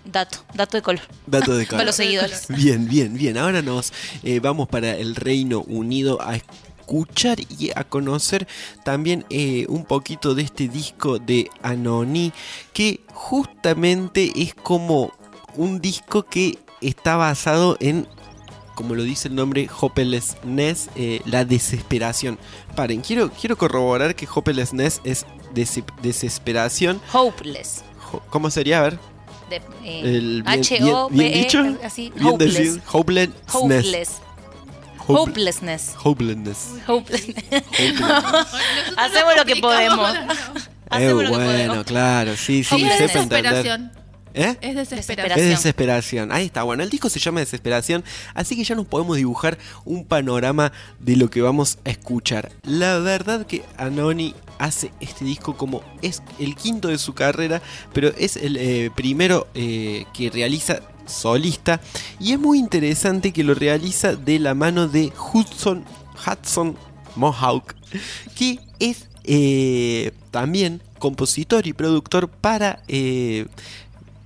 [0.04, 1.02] Dato, dato de color.
[1.26, 1.86] Dato de Para color.
[1.86, 2.46] los seguidores.
[2.48, 3.38] Bien, bien, bien.
[3.38, 3.92] Ahora nos
[4.22, 8.46] eh, vamos para el Reino Unido a escuchar y a conocer
[8.84, 12.32] también eh, un poquito de este disco de Anoni,
[12.72, 15.12] que justamente es como
[15.56, 18.06] un disco que está basado en
[18.74, 22.38] como lo dice el nombre, hopelessness, eh, la desesperación.
[22.74, 25.24] Paren, quiero, quiero corroborar que hopelessness es
[25.54, 27.00] dese- desesperación.
[27.14, 27.82] Hopeless.
[28.28, 28.80] ¿Cómo sería?
[28.80, 28.98] A ver.
[29.48, 32.12] De, eh, El bien- H-O-P-E, bien- bien dicho, E, así.
[32.14, 32.54] bien hopeless.
[32.54, 33.54] decir, hopelessness.
[33.54, 34.10] Hopeless.
[35.08, 35.94] Hope- Hopelessness.
[36.04, 36.68] Hopelessness.
[36.86, 37.44] Hopelessness.
[38.98, 40.14] Hacemos lo que podemos.
[40.14, 40.18] Eh,
[40.90, 41.84] Hacemos lo que bueno, podemos.
[41.86, 43.90] claro, sí, sí, Hopeless sepa entender.
[44.36, 44.56] Desesperación.
[44.62, 44.68] ¿Eh?
[44.68, 45.38] Es desesperación.
[45.38, 46.32] Es desesperación.
[46.32, 46.62] Ahí está.
[46.62, 48.04] Bueno, el disco se llama Desesperación,
[48.34, 52.52] así que ya nos podemos dibujar un panorama de lo que vamos a escuchar.
[52.62, 58.08] La verdad que Anoni hace este disco como es el quinto de su carrera, pero
[58.16, 61.80] es el eh, primero eh, que realiza solista
[62.18, 65.84] y es muy interesante que lo realiza de la mano de Hudson
[66.26, 66.76] Hudson
[67.14, 67.74] Mohawk,
[68.34, 73.46] que es eh, también compositor y productor para eh,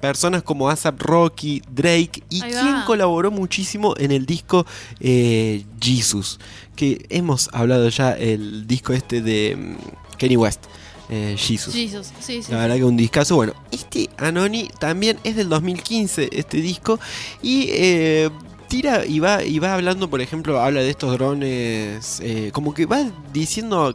[0.00, 4.66] personas como ASAP Rocky, Drake y quien colaboró muchísimo en el disco
[5.00, 6.38] eh, Jesus,
[6.76, 10.64] que hemos hablado ya el disco este de mm, Kenny West,
[11.12, 11.74] eh, Jesus.
[11.74, 12.52] Jesus, sí, sí.
[12.52, 13.34] La verdad que un discazo.
[13.34, 17.00] Bueno, este Anoni también es del 2015, este disco.
[17.42, 18.30] Y eh,
[18.68, 22.20] tira y va, y va hablando, por ejemplo, habla de estos drones.
[22.22, 23.94] eh, como que va diciendo.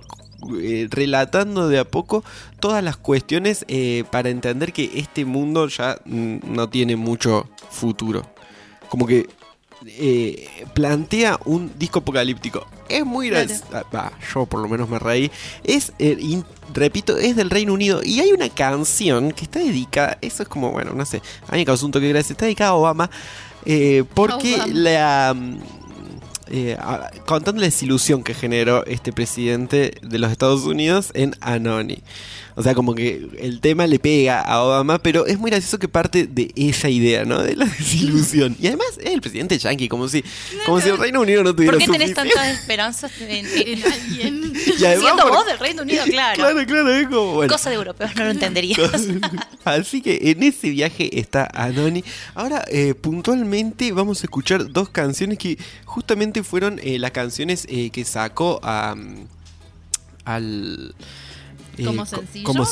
[0.92, 2.24] relatando de a poco
[2.68, 8.24] todas las cuestiones eh, para entender que este mundo ya mm, no tiene mucho futuro.
[8.90, 9.28] Como que
[9.88, 12.66] eh, plantea un disco apocalíptico.
[12.90, 13.48] Es muy Claro.
[13.48, 14.12] gracioso.
[14.34, 15.30] yo por lo menos me reí.
[15.64, 18.02] Es, eh, in- repito, es del Reino Unido.
[18.04, 20.18] Y hay una canción que está dedicada.
[20.22, 21.22] Eso es como, bueno, no sé.
[21.48, 22.34] A mí me causó un toque de gracia.
[22.34, 23.10] Está dedicada a Obama.
[23.66, 24.74] eh, porque Obama.
[24.74, 25.34] la.
[25.36, 25.58] mm,
[26.80, 32.04] a- contando la desilusión que generó este presidente de los Estados Unidos en Anoni.
[32.58, 35.90] O sea, como que el tema le pega a Obama, pero es muy gracioso que
[35.90, 37.44] parte de esa idea, ¿no?
[37.44, 38.56] De la desilusión.
[38.62, 40.24] Y además es el presidente yankee, como si,
[40.66, 44.54] como si el Reino Unido no tuviera ¿Por qué tenés tantas esperanzas en, En alguien.
[44.56, 46.36] Y además Siendo vos del Reino Unido, claro.
[46.36, 47.52] Claro, claro, es como, bueno.
[47.52, 48.80] Cosa de europeos, no lo entenderías.
[49.66, 52.06] Así que en ese viaje está Anoni.
[52.36, 57.90] Ahora, eh, puntualmente, vamos a escuchar dos canciones que justamente fueron eh, las canciones eh,
[57.90, 59.28] que sacó a, mm,
[60.24, 60.96] al.
[61.84, 62.46] ¿Como co- sencillo?
[62.46, 62.66] Como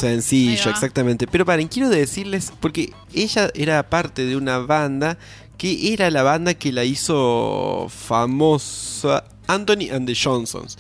[0.70, 1.28] exactamente.
[1.28, 5.18] Pero paren, quiero decirles, porque ella era parte de una banda
[5.58, 10.78] que era la banda que la hizo famosa Anthony and the Johnsons.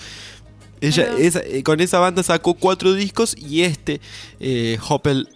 [0.81, 4.01] Ella, esa- eh, con esa banda sacó cuatro discos y este,
[4.39, 5.27] eh, Desesperación.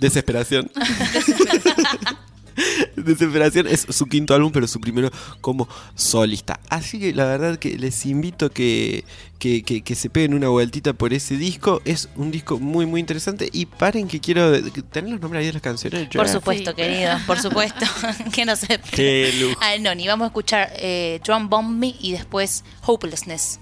[0.00, 0.70] Desesperación
[3.68, 5.10] es su quinto álbum, pero su primero
[5.40, 6.58] como solista.
[6.68, 9.04] Así que la verdad que les invito que,
[9.38, 11.82] que, que- que se peguen una vueltita por ese disco.
[11.84, 13.48] Es un disco muy, muy interesante.
[13.52, 14.52] Y paren que quiero
[14.90, 16.08] tener los nombres ahí de las canciones.
[16.12, 17.84] Por supuesto, querido, por supuesto.
[18.32, 18.80] que no sé.
[18.92, 19.58] Qué lujo.
[19.62, 23.60] Ah, no, ni vamos a escuchar eh, Drum Bomb Me y después Hopelessness.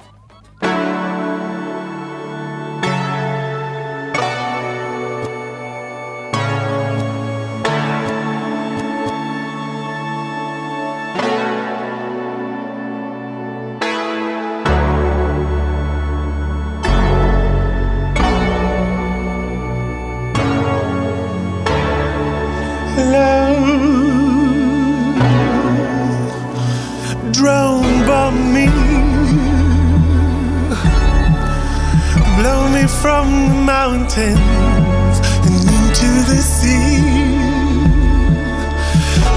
[34.16, 37.00] Mountains and into the sea.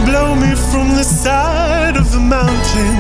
[0.06, 2.98] Blow me from the side of the mountain.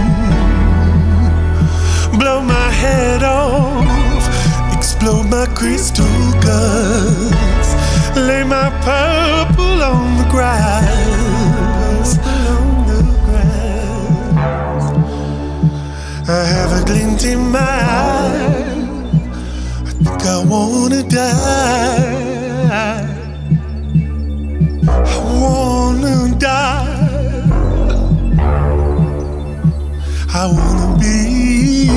[2.19, 4.75] Blow my head off.
[4.75, 6.05] Explode my crystal
[6.41, 7.69] guts.
[8.15, 12.17] Lay my purple on the grass.
[16.29, 18.16] I have a glint in my eye.
[21.09, 23.03] Die.
[24.88, 27.47] I wanna die.
[30.34, 31.88] I wanna be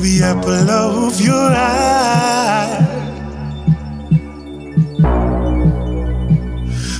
[0.00, 2.88] the apple of your eye.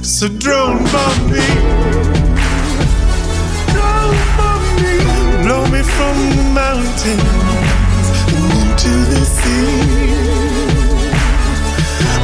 [0.02, 0.84] So drone
[1.30, 1.44] me.
[3.72, 4.18] Drone
[4.82, 4.94] me.
[5.42, 7.22] Blow me from the mountains
[8.34, 9.31] and into the.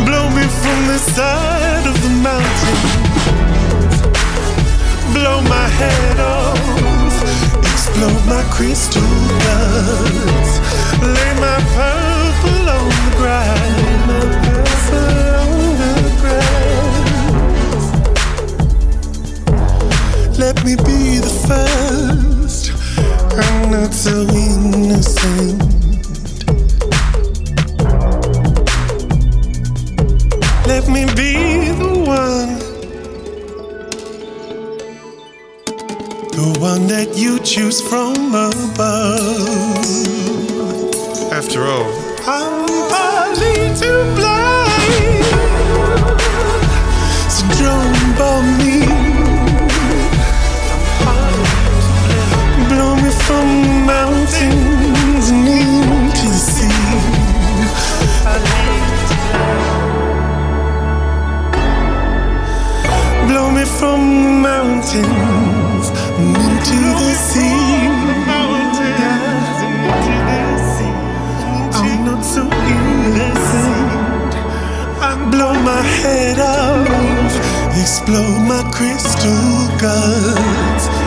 [0.07, 2.81] Blow me from the side of the mountain.
[5.13, 7.15] Blow my head off.
[7.73, 9.03] Explode my crystal
[9.45, 10.53] guts.
[11.03, 11.29] Lay.
[11.41, 13.79] My purple on the ground.
[20.39, 22.73] Let me be the first.
[23.33, 25.68] I'm not so innocent.
[30.99, 32.59] Me be the one.
[36.31, 39.58] The one that you choose from above.
[64.95, 67.89] Into the sea.
[71.75, 74.35] I'm not so innocent.
[75.01, 77.33] I blow my head off,
[77.77, 80.98] explode my crystal guts.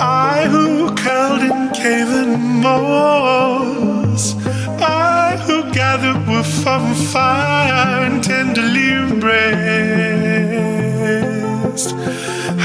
[0.00, 4.34] I who curled in cave and moss,
[4.80, 9.68] I who gathered wood from fire and tenderly embraced.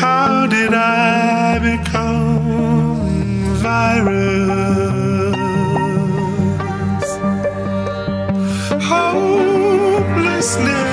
[0.03, 2.97] How did I become
[3.63, 5.33] virus?
[8.83, 10.92] Hopelessness,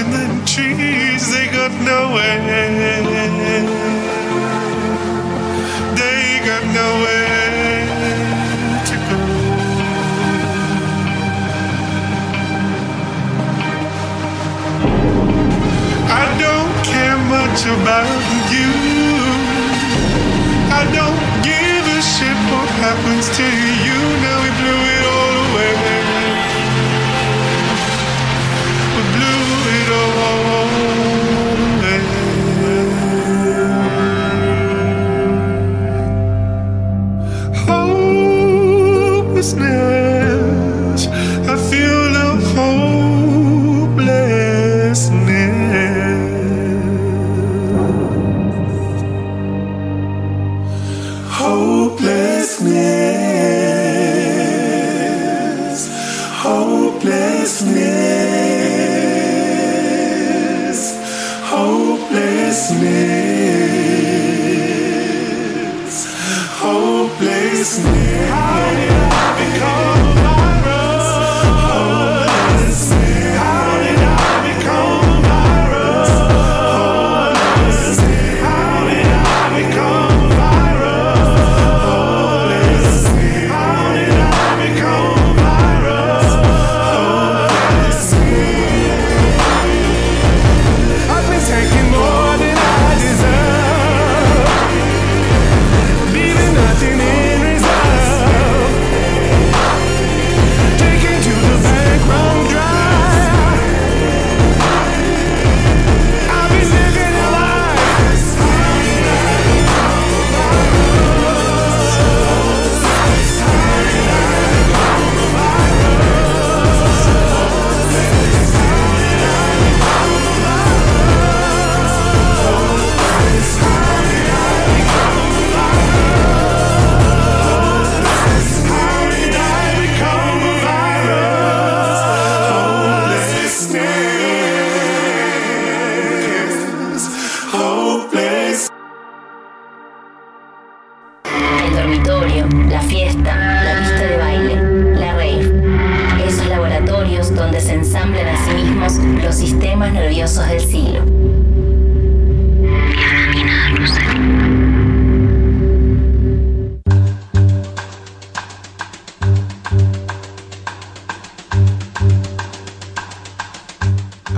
[0.00, 2.40] in the trees, they got nowhere.
[6.00, 7.86] They got nowhere
[8.88, 9.20] to go.
[16.22, 18.24] I don't care much about
[18.54, 18.72] you.
[20.78, 23.46] I don't give a shit what happens to
[23.86, 23.98] you.
[24.24, 24.85] Now we blew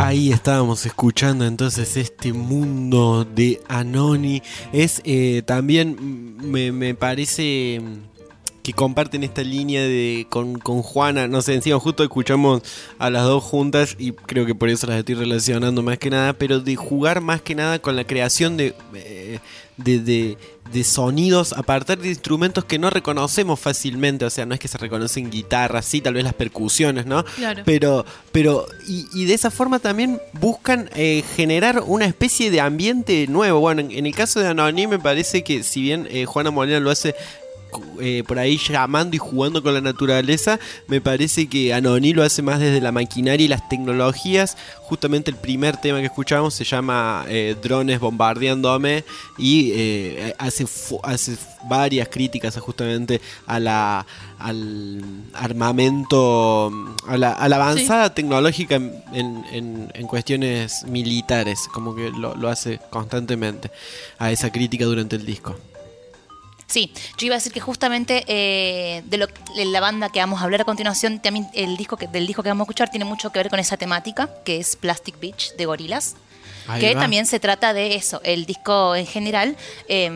[0.08, 4.42] Ahí estábamos escuchando entonces este mundo de Anoni.
[4.72, 8.17] Es eh, también, me, me parece mm,
[8.68, 11.26] que comparten esta línea de con, con Juana.
[11.26, 12.60] No sé, encima justo escuchamos
[12.98, 16.34] a las dos juntas y creo que por eso las estoy relacionando más que nada.
[16.34, 19.38] Pero de jugar más que nada con la creación de, eh,
[19.78, 20.36] de, de-
[20.70, 24.26] de sonidos a partir de instrumentos que no reconocemos fácilmente.
[24.26, 27.24] O sea, no es que se reconocen guitarras, sí, tal vez las percusiones, ¿no?
[27.24, 27.62] Claro.
[27.64, 33.26] Pero, pero, y, y de esa forma también buscan eh, generar una especie de ambiente
[33.28, 33.60] nuevo.
[33.60, 36.80] Bueno, en, en el caso de Anoní me parece que si bien eh, Juana Molina
[36.80, 37.14] lo hace
[38.00, 42.42] eh, por ahí llamando y jugando con la naturaleza, me parece que Anoní lo hace
[42.42, 44.56] más desde la maquinaria y las tecnologías.
[44.82, 49.04] Justamente el primer tema que escuchamos se llama eh, Drones bombardeándome
[49.36, 50.66] y eh, hace,
[51.02, 51.36] hace
[51.68, 54.06] varias críticas justamente a la,
[54.38, 55.02] al
[55.34, 56.72] armamento,
[57.06, 62.34] a la, a la avanzada tecnológica en, en- en- en cuestiones militares, como que lo,
[62.34, 63.70] lo hace constantemente
[64.18, 65.56] a esa crítica durante el disco.
[66.68, 70.42] Sí, yo iba a decir que justamente eh, de, lo, de la banda que vamos
[70.42, 73.06] a hablar a continuación, también el disco que, del disco que vamos a escuchar tiene
[73.06, 76.14] mucho que ver con esa temática, que es Plastic Beach de Gorillaz.
[76.66, 77.00] Ahí que va.
[77.00, 78.20] también se trata de eso.
[78.22, 79.56] El disco en general
[79.88, 80.10] eh,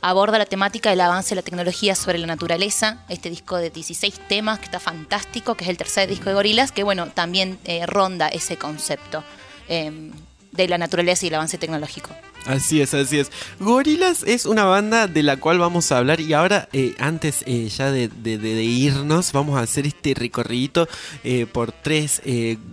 [0.00, 3.02] aborda la temática del avance de la tecnología sobre la naturaleza.
[3.08, 6.70] Este disco de 16 temas que está fantástico, que es el tercer disco de Gorillaz,
[6.70, 9.24] que bueno, también eh, ronda ese concepto
[9.68, 10.12] eh,
[10.52, 12.10] de la naturaleza y el avance tecnológico.
[12.46, 13.30] Así es, así es.
[13.60, 17.68] Gorillaz es una banda de la cual vamos a hablar y ahora, eh, antes eh,
[17.68, 20.88] ya de, de- de- de irnos, vamos a hacer este recorrido
[21.24, 22.22] eh, por tres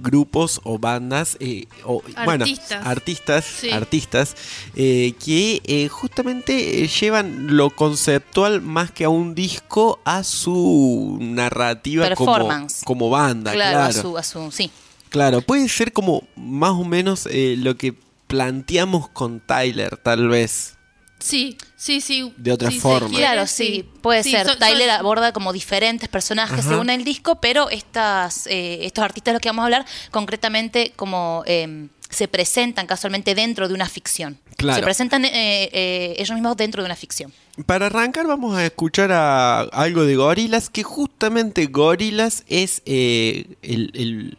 [0.01, 1.37] grupos o bandas,
[1.83, 2.85] o, bueno, Artistas.
[2.85, 3.69] artistas, Sí.
[3.71, 4.35] artistas,
[4.73, 13.09] que justamente llevan lo conceptual más que a un disco a su narrativa como, como
[13.09, 13.99] banda, claro, claro.
[13.99, 14.51] A, su, a su.
[14.51, 14.71] Sí.
[15.09, 17.93] Claro, puede ser como más o menos eh, lo que
[18.35, 20.73] planteamos con Tyler, tal vez.
[21.19, 22.33] Sí, sí, sí.
[22.35, 23.17] De otra forma.
[23.17, 24.45] Claro, sí, puede Sí, ser.
[24.45, 26.69] son- Tyler son- aborda como diferentes personajes Ajá.
[26.69, 30.91] según el disco, pero estas, eh, estos artistas de los que vamos a hablar, concretamente
[30.97, 34.37] como eh, se presentan casualmente dentro de una ficción.
[34.57, 34.79] Claro.
[34.79, 37.33] Se presentan eh, eh, ellos mismos dentro de una ficción.
[37.65, 43.91] Para arrancar vamos a escuchar a algo de Gorilas, que justamente Gorilas es eh, el-
[43.93, 44.37] el-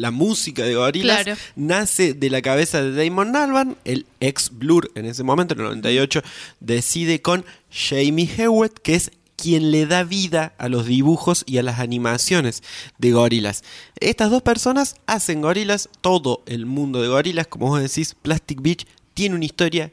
[0.00, 1.38] la música de Gorilas, Claro.
[1.56, 5.66] nace de la cabeza de Damon Albarn, el ex Blur en ese momento, en el
[5.66, 6.22] 98,
[6.60, 11.62] decide con Jamie Hewitt, que es quien le da vida a los dibujos y a
[11.62, 12.62] las animaciones
[12.98, 13.62] de Gorilas.
[13.98, 18.86] Estas dos personas hacen Gorilas, todo el mundo de Gorilas, como vos decís, Plastic Beach
[19.20, 19.92] tiene una historia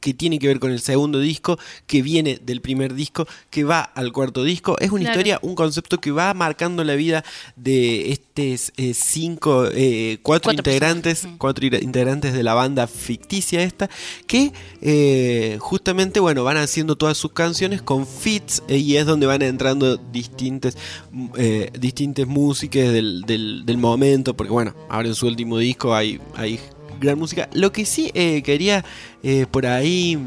[0.00, 3.82] que tiene que ver con el segundo disco, que viene del primer disco, que va
[3.82, 4.76] al cuarto disco.
[4.80, 5.12] Es una Claro.
[5.12, 7.22] historia, un concepto que va marcando la vida
[7.54, 13.88] de estos eh, cinco, eh, cuatro, Cuatro integrantes, cuatro integrantes de la banda ficticia esta,
[14.26, 19.42] que eh, justamente, bueno, van haciendo todas sus canciones con fits y es donde van
[19.42, 20.76] entrando distintas,
[21.78, 26.58] distintas músicas del, del- del momento, porque bueno, ahora en su último disco hay, hay
[27.02, 27.48] gran música.
[27.52, 28.84] Lo que sí eh, quería
[29.22, 30.18] eh, por ahí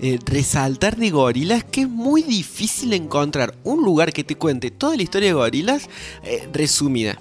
[0.00, 4.96] eh, resaltar de Gorilas que es muy difícil encontrar un lugar que te cuente toda
[4.96, 5.88] la historia de Gorilas
[6.52, 7.18] resumida.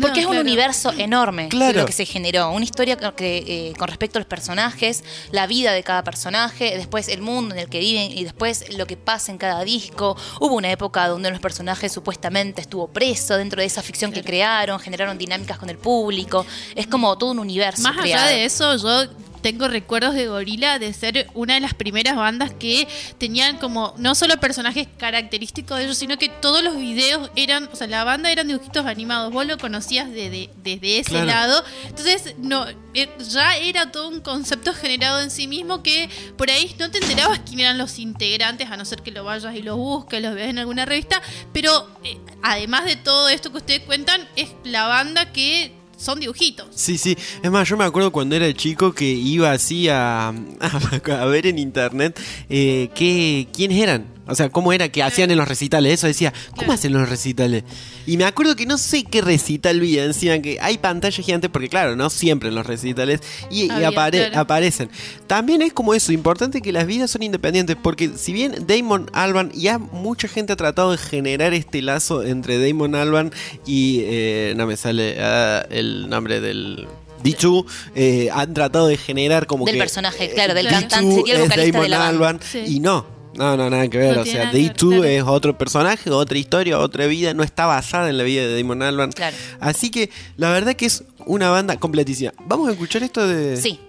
[0.00, 0.40] Porque es un claro.
[0.46, 1.80] universo enorme Claro.
[1.80, 2.50] lo que se generó.
[2.50, 7.08] Una historia que, eh, con respecto a los personajes, la vida de cada personaje, después
[7.08, 10.16] el mundo en el que viven y después lo que pasa en cada disco.
[10.40, 14.12] Hubo una época donde uno de los personajes supuestamente estuvo preso dentro de esa ficción
[14.12, 16.44] que crearon, generaron dinámicas con el público.
[16.74, 17.82] Es como todo un universo.
[17.82, 19.10] Más allá de eso, yo
[19.44, 22.88] tengo recuerdos de Gorila de ser una de las primeras bandas que
[23.18, 27.76] tenían como no solo personajes característicos de ellos, sino que todos los videos eran, o
[27.76, 29.30] sea, la banda eran dibujitos animados.
[29.34, 31.26] Vos lo conocías de- de- desde ese Claro.
[31.26, 31.64] lado.
[31.86, 36.08] Entonces, no, eh, ya era todo un concepto generado en sí mismo que
[36.38, 39.54] por ahí no te enterabas quién eran los integrantes, a no ser que lo vayas
[39.54, 41.20] y los busques, los veas en alguna revista.
[41.52, 46.66] Pero eh, además de todo esto que ustedes cuentan, es la banda que son dibujitos.
[46.74, 47.16] Sí, sí.
[47.42, 51.58] Es más, yo me acuerdo cuando era chico que iba así a, a, ver en
[51.58, 54.13] internet eh, qué, quiénes eran.
[54.26, 55.92] O sea, cómo era que hacían en los recitales.
[55.94, 57.64] Eso decía, ¿cómo hacen los recitales?
[58.06, 61.68] Y me acuerdo que no sé qué recital vi encima, que hay pantallas gigantes, porque
[61.68, 63.20] claro, no siempre en los recitales,
[63.50, 64.40] y, y Había, apare- claro.
[64.40, 64.88] aparecen.
[65.26, 69.50] También es como eso, importante que las vidas son independientes, porque si bien Damon Alban,
[69.52, 73.32] ya mucha gente ha tratado de generar este lazo entre Damon Alban
[73.66, 76.86] y, eh, no me sale ah, el nombre del...
[77.22, 77.64] Dichu
[77.94, 81.40] eh, han tratado de generar como Del que personaje, claro, del Dichu cantante, sería el
[81.40, 82.58] es vocalista Damon de la Sí.
[82.76, 83.13] y no.
[83.36, 84.16] No, no, nada que ver.
[84.16, 85.04] No o sea, Day2 claro.
[85.04, 87.34] es otro personaje, otra historia, otra vida.
[87.34, 89.12] No está basada en la vida de Damon Albarn.
[89.12, 89.36] Claro.
[89.60, 92.32] Así que la verdad que es una banda completísima.
[92.46, 93.56] Vamos a escuchar esto de.
[93.56, 93.80] Sí.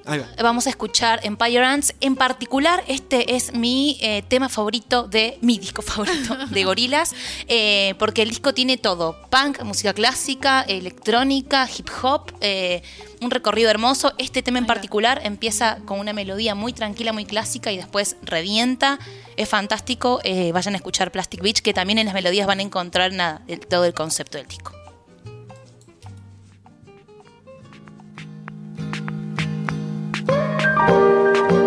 [0.42, 1.94] Vamos a escuchar Empire Ants.
[2.02, 7.14] En particular, este es mi eh, tema favorito de mi disco favorito de Gorilas,
[8.00, 12.82] porque el disco tiene todo: punk, música clásica, electrónica, hip hop, eh,
[13.22, 14.14] un recorrido hermoso.
[14.18, 19.00] Este tema en particular empieza con una melodía muy tranquila, muy clásica y después revienta.
[19.38, 20.20] Es fantástico.
[20.24, 23.42] eh, vayan a escuchar Plastic Beach, que también en las melodías van a encontrar nada,
[23.48, 24.72] el- todo el concepto del disco.
[30.76, 31.65] Música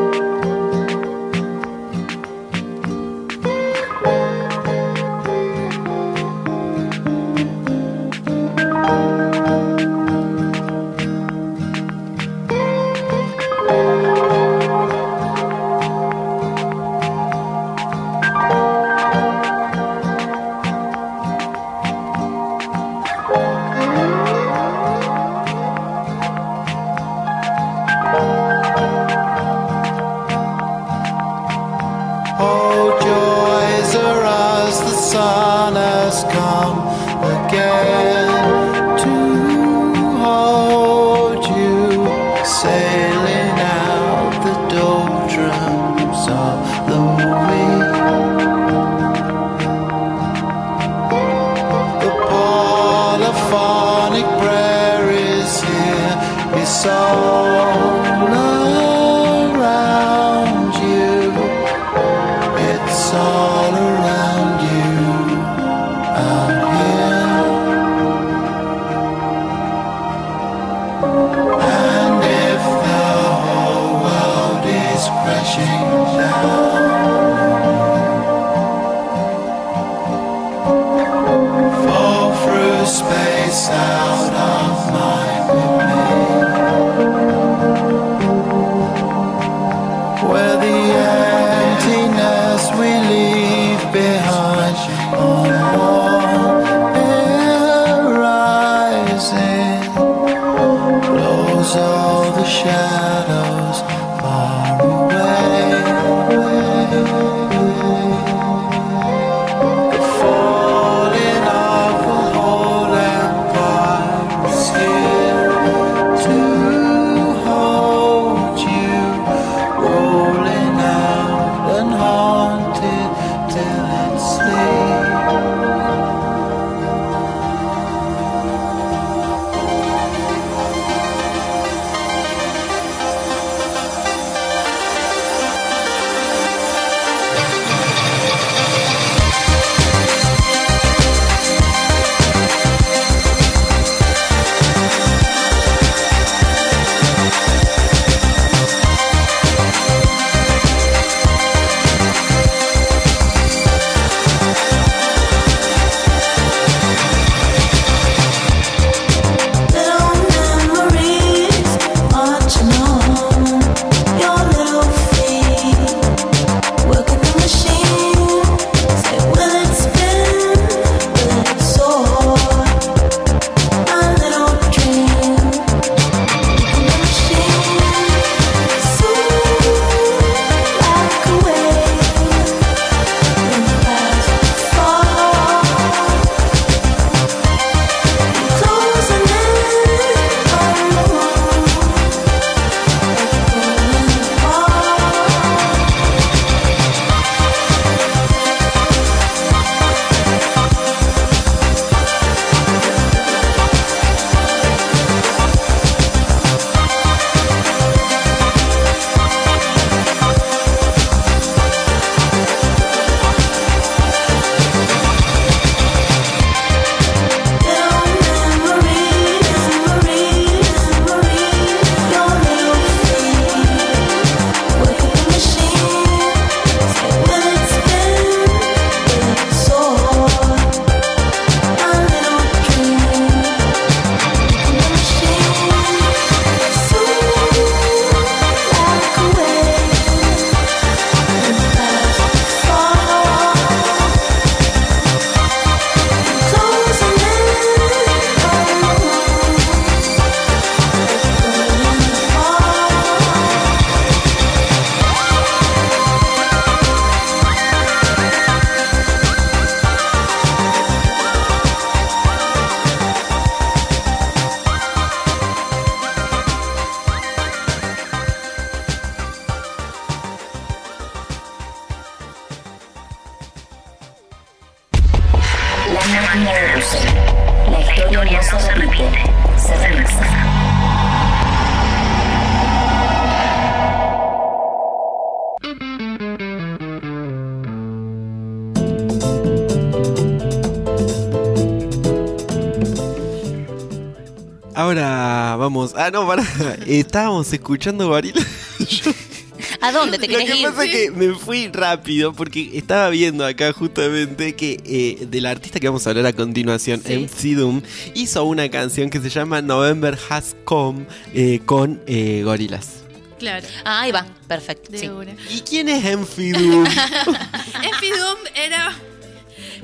[296.08, 296.42] Ah, no, pará.
[296.86, 298.40] Estábamos escuchando Barila.
[299.82, 300.66] ¿A dónde te Lo querés que ir?
[300.66, 305.78] pasa es que me fui rápido porque estaba viendo acá justamente que eh, del artista
[305.80, 307.12] que vamos a hablar a continuación, Sí.
[307.14, 307.82] MC Doom,
[308.14, 311.04] hizo una canción que se llama November Has Come
[311.34, 313.02] eh, con eh, gorilas.
[313.38, 313.66] Claro.
[313.84, 314.90] Ah, ahí va, perfecto.
[314.90, 315.08] De sí.
[315.08, 315.32] una.
[315.50, 316.84] ¿Y quién es MC Doom?
[317.82, 318.96] Enfidum era.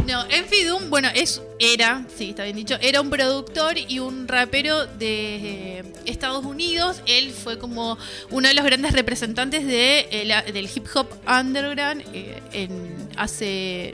[0.06, 4.86] No, Enfidum, bueno, es, era, sí, está bien dicho, era un productor y un rapero
[4.86, 5.53] de eh,
[6.24, 7.02] Estados Unidos.
[7.05, 7.98] Él fue como
[8.30, 13.92] uno de los grandes representantes de, eh, del hip hop underground eh, en, hace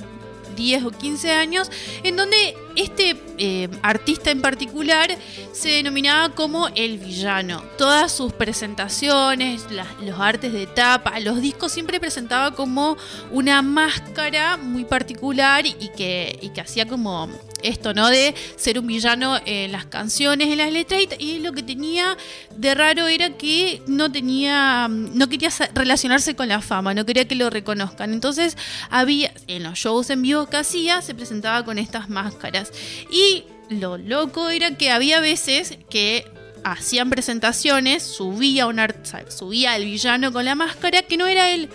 [0.54, 1.72] 10 o 15 años,
[2.04, 5.10] en donde este eh, artista en particular
[5.52, 7.64] se denominaba como el villano.
[7.76, 9.66] Todas sus presentaciones,
[10.00, 12.96] los artes de tapa, los discos siempre presentaba como
[13.32, 17.28] una máscara muy particular y que, y que hacía como
[17.62, 18.08] esto, ¿no?
[18.08, 22.16] De ser un villano en las canciones, en las letras y, lo que tenía
[22.56, 27.34] de raro era que no tenía, no quería relacionarse con la fama, no quería que
[27.34, 28.12] lo reconozcan.
[28.12, 28.56] Entonces
[28.90, 32.72] había, en los shows en vivo que hacía, se presentaba con estas máscaras.
[33.10, 36.26] Y lo loco era que había veces que
[36.64, 41.70] hacían presentaciones, subía un sea, subía el villano con la máscara que no era él.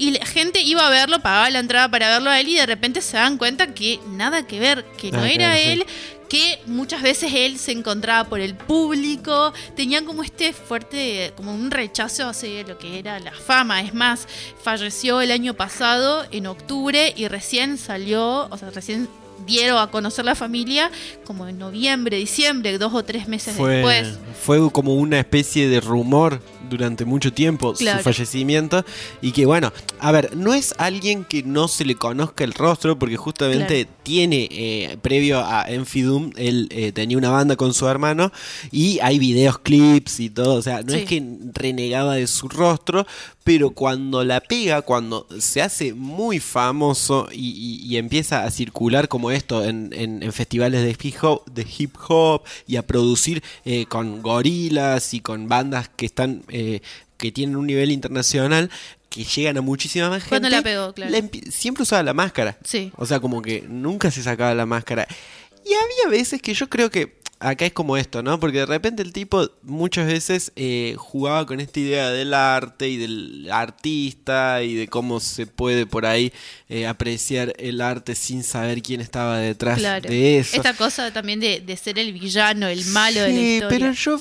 [0.00, 2.64] Y la gente iba a verlo, pagaba la entrada para verlo a él y de
[2.64, 5.70] repente se dan cuenta que nada que ver, que no Nada era ver, sí.
[5.72, 5.86] él,
[6.30, 11.70] que muchas veces él se encontraba por el público, tenía como este fuerte, como un
[11.70, 13.82] rechazo hacia lo que era la fama.
[13.82, 14.26] Es más,
[14.62, 19.06] falleció el año pasado, en octubre, y recién salió, o sea, recién
[19.46, 20.90] dieron a conocer la familia
[21.24, 24.18] como en noviembre, diciembre, dos o tres meses Fue, después.
[24.42, 27.98] fue como una especie de rumor durante mucho tiempo Claro.
[27.98, 28.84] su fallecimiento
[29.20, 32.96] y que bueno, a ver, no es alguien que no se le conozca el rostro
[32.98, 33.98] porque justamente Claro.
[34.04, 38.30] tiene, eh, previo a Enfidum, él eh, tenía una banda con su hermano
[38.70, 40.98] y hay videos, clips y todo, o sea, no Sí.
[41.00, 41.22] es que
[41.54, 43.04] renegaba de su rostro,
[43.52, 47.48] pero cuando la pega, cuando se hace muy famoso y,
[47.82, 51.66] y- y empieza a circular como esto en, en- en festivales de hip hop, de
[51.78, 56.80] hip hop y a producir eh, con gorilas y con bandas que están eh,
[57.16, 58.70] que tienen un nivel internacional
[59.08, 60.28] que llegan a muchísima más gente.
[60.28, 60.92] ¿Cuándo la pegó?
[60.94, 61.10] Claro.
[61.10, 62.56] la siempre usaba la máscara.
[62.64, 62.92] Sí.
[62.98, 65.08] O sea, como que nunca se sacaba la máscara.
[65.66, 68.38] Y había veces que yo creo que acá es como esto, ¿no?
[68.38, 72.96] Porque de repente el tipo muchas veces eh, jugaba con esta idea del arte y
[72.98, 76.32] del artista y de cómo se puede por ahí
[76.68, 80.08] eh, apreciar el arte sin saber quién estaba detrás Claro.
[80.08, 80.56] de eso.
[80.56, 83.78] Esta cosa también de, de ser el villano, el malo de la Sí, historia.
[83.78, 84.20] pero yo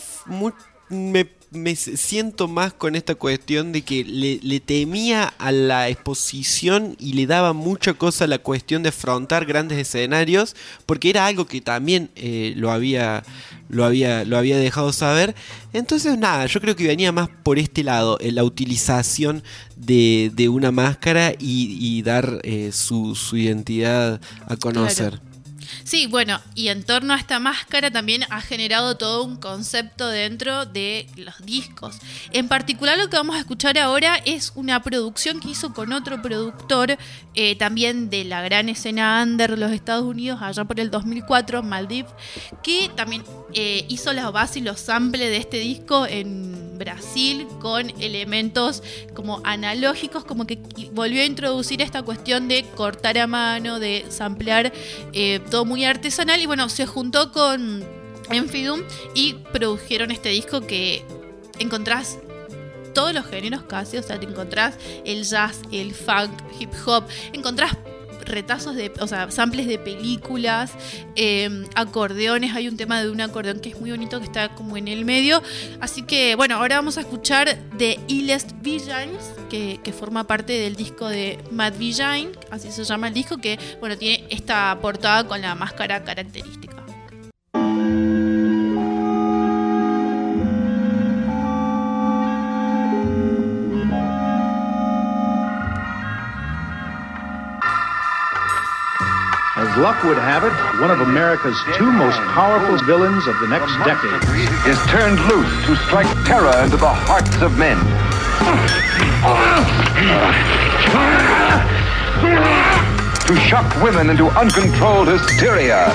[0.90, 7.14] me, me siento más con esta cuestión de que le, temía a la exposición y
[7.14, 10.56] le daba mucha cosa a la cuestión de afrontar grandes escenarios,
[10.86, 13.24] porque era algo que también eh, lo había
[13.70, 15.36] lo había lo había dejado saber.
[15.74, 19.44] Entonces nada, yo creo que venía más por este lado, eh, la utilización
[19.76, 25.20] de, una máscara y, y dar eh, su, su identidad a conocer.
[25.90, 30.68] Sí, bueno, y en torno a esta máscara también ha generado todo un concepto dentro
[30.68, 31.98] de los discos.
[32.32, 36.22] En particular lo que vamos a escuchar ahora es una producción que hizo con otro
[36.22, 36.96] productor,
[37.34, 41.64] eh, también de la gran escena under de los Estados Unidos, allá por el 2004,
[41.64, 42.06] Maldiv,
[42.62, 43.24] que también
[43.56, 48.82] eh, hizo las bases y los samples de este disco en Brasil con elementos
[49.14, 50.60] como analógicos, como que
[50.94, 54.72] volvió a introducir esta cuestión de cortar a mano, de samplear
[55.14, 57.84] eh, todo muy artesanal y bueno, se juntó con
[58.30, 58.82] Enfidum
[59.14, 61.04] y produjeron este disco que
[61.60, 62.18] encontrás
[62.94, 64.76] todos los géneros casi, o sea, te encontrás
[65.06, 67.78] el jazz, el funk, hip hop, encontrás
[68.22, 70.72] retazos de, o sea, samples de películas,
[71.16, 74.78] eh, acordeones, hay un tema de un acordeón que es muy bonito que está como
[74.78, 75.42] en el medio,
[75.80, 80.76] así que bueno, ahora vamos a escuchar The Illest Villains, que, que forma parte del
[80.76, 85.42] disco de Matt Villain, así se llama el disco, que bueno, tiene esta portada con
[85.42, 86.80] la máscara característica.
[99.80, 100.52] Luck would have it,
[100.82, 104.22] one of America's two most powerful villains of the next decade
[104.68, 107.78] is turned loose to strike terror into the hearts of men.
[113.26, 115.88] To shock women into uncontrolled hysteria.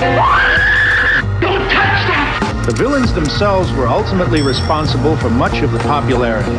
[1.39, 2.63] Don't touch that!
[2.65, 6.57] The villains themselves were ultimately responsible for much of the popularity.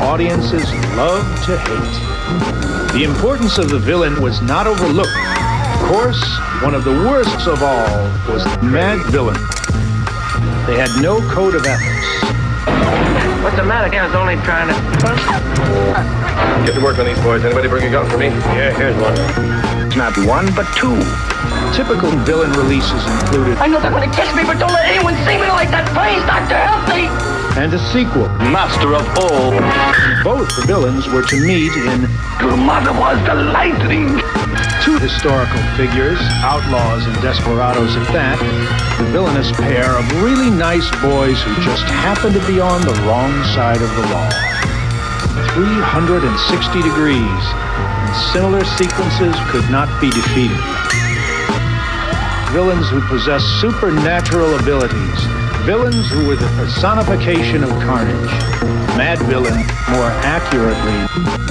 [0.00, 2.94] Audiences loved to hate.
[2.94, 5.43] The importance of the villain was not overlooked.
[5.74, 6.22] Of course,
[6.62, 7.90] one of the worst of all
[8.30, 9.36] was the Mad Villain.
[10.66, 12.06] They had no code of ethics.
[13.42, 13.94] What's the matter?
[13.94, 14.74] I was only trying to.
[16.64, 17.44] Get to work on these boys.
[17.44, 18.28] Anybody bring a gun for me?
[18.56, 19.14] Yeah, here's one.
[19.98, 20.96] Not one, but two.
[21.74, 25.14] Typical villain releases included I know they're going to catch me, but don't let anyone
[25.26, 25.90] see me like that.
[25.90, 27.33] Please, Doctor, help me.
[27.56, 28.28] And a sequel.
[28.50, 29.52] Master of all.
[30.24, 32.08] Both the villains were to meet in
[32.40, 34.20] Your mother was the lightning.
[34.82, 38.38] two historical figures, outlaws and desperados at that,
[38.98, 43.32] the villainous pair of really nice boys who just happened to be on the wrong
[43.54, 44.28] side of the law.
[45.54, 50.58] 360 degrees, and similar sequences could not be defeated.
[52.52, 55.18] Villains who possess supernatural abilities,
[55.64, 58.30] villains who were the personification of carnage.
[59.00, 59.56] Mad villain,
[59.88, 61.00] more accurately,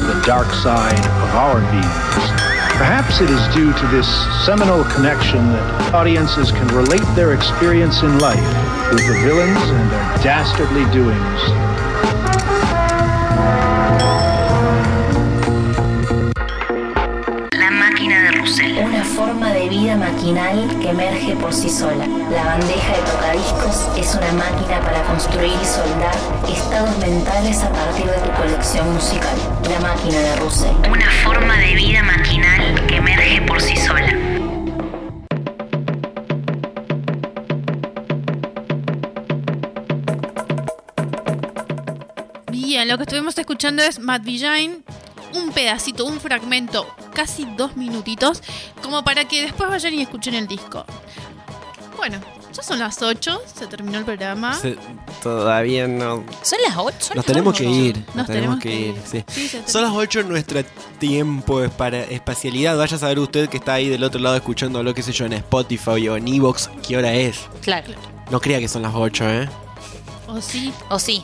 [0.05, 2.29] the dark side of our beings.
[2.77, 4.07] Perhaps it is due to this
[4.45, 8.37] seminal connection that audiences can relate their experience in life
[8.93, 12.32] with the villains and their dastardly doings.
[19.93, 22.07] Vida maquinal que emerge por sí sola.
[22.31, 26.15] La bandeja de tocadiscos es una máquina para construir y soldar
[26.51, 29.35] estados mentales a partir de tu colección musical.
[29.69, 30.75] La máquina de Russell.
[30.89, 34.17] Una forma de vida maquinal que emerge por sí sola.
[42.51, 44.83] Bien, lo que estuvimos escuchando es Matt Villain,
[45.35, 48.41] un pedacito, un fragmento casi dos minutitos,
[48.81, 50.85] como para que después vayan y escuchen el disco.
[51.97, 52.19] Bueno,
[52.51, 54.53] ya son las 8, se terminó el programa.
[54.55, 54.77] Se-
[55.21, 56.23] todavía no.
[56.41, 57.13] Son las 8.
[57.15, 57.97] Nos tenemos que ir.
[58.07, 58.87] Nos, Nos tenemos tenemos que que ir.
[58.87, 59.01] ir.
[59.05, 59.23] sí.
[59.27, 60.61] Sí, se Son las 8 en nuestro
[60.99, 62.77] tiempo es para espacialidad.
[62.77, 65.33] Vaya a saber usted que está ahí del otro lado escuchándolo, qué sé yo, en
[65.33, 67.39] Spotify o en Evox, qué hora es.
[67.61, 67.93] Claro.
[68.31, 69.49] No crea que son las 8, ¿eh?
[70.27, 70.73] O sí.
[70.89, 71.23] O sí.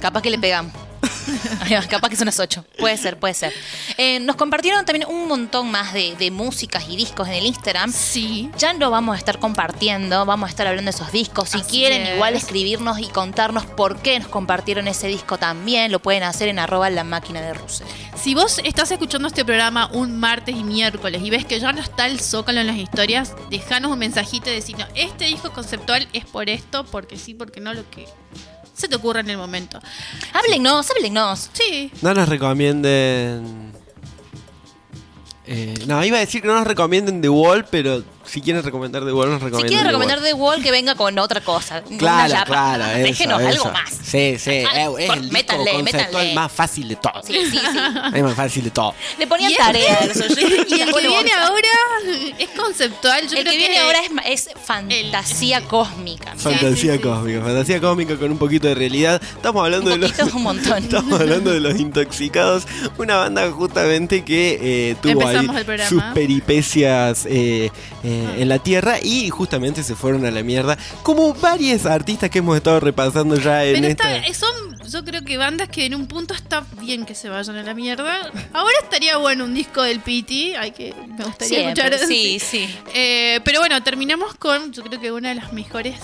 [0.00, 0.72] Capaz que le pegamos.
[1.88, 2.64] Capaz que son las 8.
[2.78, 3.52] Puede ser, puede ser.
[3.96, 7.92] Eh, nos compartieron también un montón más de, de músicas y discos en el Instagram.
[7.92, 8.50] Sí.
[8.58, 11.50] Ya lo vamos a estar compartiendo, vamos a estar hablando de esos discos.
[11.50, 12.14] Si Así quieren, es.
[12.14, 16.58] igual escribirnos y contarnos por qué nos compartieron ese disco también, lo pueden hacer en
[16.58, 17.86] arroba la máquina de Russell.
[18.16, 21.80] Si vos estás escuchando este programa un martes y miércoles y ves que ya no
[21.80, 26.48] está el zócalo en las historias, dejanos un mensajito decirnos, este disco conceptual es por
[26.50, 28.06] esto, porque sí, porque no, lo que
[28.80, 29.78] se te ocurra en el momento.
[30.32, 31.50] Háblennos, háblennos.
[31.52, 31.90] Sí.
[32.02, 33.72] No nos recomienden.
[35.46, 39.04] Eh, no, iba a decir que no nos recomienden The Wall, pero si quieren recomendar
[39.04, 39.68] The Wall, nos Si recomiendan.
[39.68, 40.26] quieren The recomendar Wall.
[40.26, 41.82] The Wall, que venga con otra cosa.
[41.98, 42.84] Claro, claro.
[42.84, 43.90] eso, Déjenos algo más.
[44.04, 44.64] Sí, sí.
[44.70, 46.34] Ah, es, es el conceptual métanle.
[46.34, 47.22] más fácil de todo.
[47.24, 47.58] Sí, sí, sí.
[48.14, 48.94] Es más fácil de todo.
[49.18, 50.66] Le ponían tarea a los oyentes.
[50.68, 51.58] Y el que viene ahora
[52.38, 53.28] es conceptual.
[53.28, 56.34] Yo el creo que viene ahora es, es fantasía cósmica.
[56.36, 59.20] Fantasía cósmica, fantasía cósmica con un poquito de realidad.
[59.22, 60.34] Estamos hablando Un de los.
[60.34, 60.78] un montón.
[60.84, 62.66] Estamos hablando de los intoxicados,
[62.98, 65.46] una banda justamente que eh, tuvo ahí
[65.88, 67.70] sus peripecias eh,
[68.02, 72.38] eh, en la tierra y justamente se fueron a la mierda, como varios artistas que
[72.38, 74.16] hemos estado repasando ya en Pero esta.
[74.16, 77.56] está, son, yo creo que bandas que en un punto está bien que se vayan
[77.56, 78.30] a la mierda.
[78.52, 82.08] Ahora estaría bueno un disco del Piti, hay que me gustaría Siempre, escuchar.
[82.08, 82.68] sí, sí.
[82.94, 85.96] Eh, pero bueno, terminamos con, yo creo que una de las mejores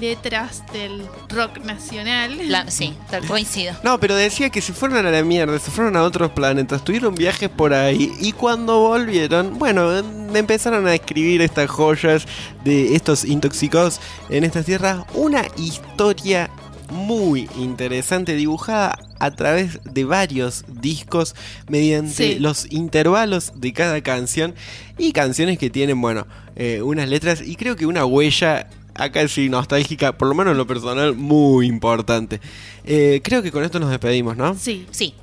[0.00, 2.36] letras del rock nacional.
[2.50, 3.74] La- sí, tal- coincido.
[3.82, 7.14] No, pero decía que se fueron a la mierda, se fueron a otros planetas, tuvieron
[7.14, 12.26] viajes por ahí y cuando volvieron, bueno, em- empezaron a escribir estas joyas
[12.64, 14.00] de estos intoxicados
[14.30, 16.50] en estas tierras, una historia
[16.90, 21.34] muy interesante dibujada a través de varios discos
[21.68, 22.38] mediante Sí.
[22.38, 24.54] los intervalos de cada canción
[24.96, 29.48] y canciones que tienen, bueno, eh, unas letras y creo que una huella acá sí
[29.48, 32.40] nostálgica, por lo menos en lo personal, muy importante.
[32.84, 34.54] Eh, creo que con esto nos despedimos, ¿no?
[34.54, 34.86] Sí.
[34.90, 35.14] Sí.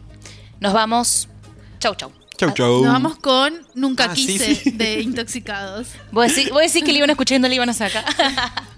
[0.60, 1.27] Nos vamos.
[1.80, 2.11] Chau, chau.
[2.38, 2.84] Chau, chau.
[2.84, 4.72] Nos vamos con Nunca Ah, sí, quise sí.
[4.72, 5.88] de Intoxicados.
[6.11, 8.03] Decís, vos decís que le iban a escuchar y no le iban a sacar.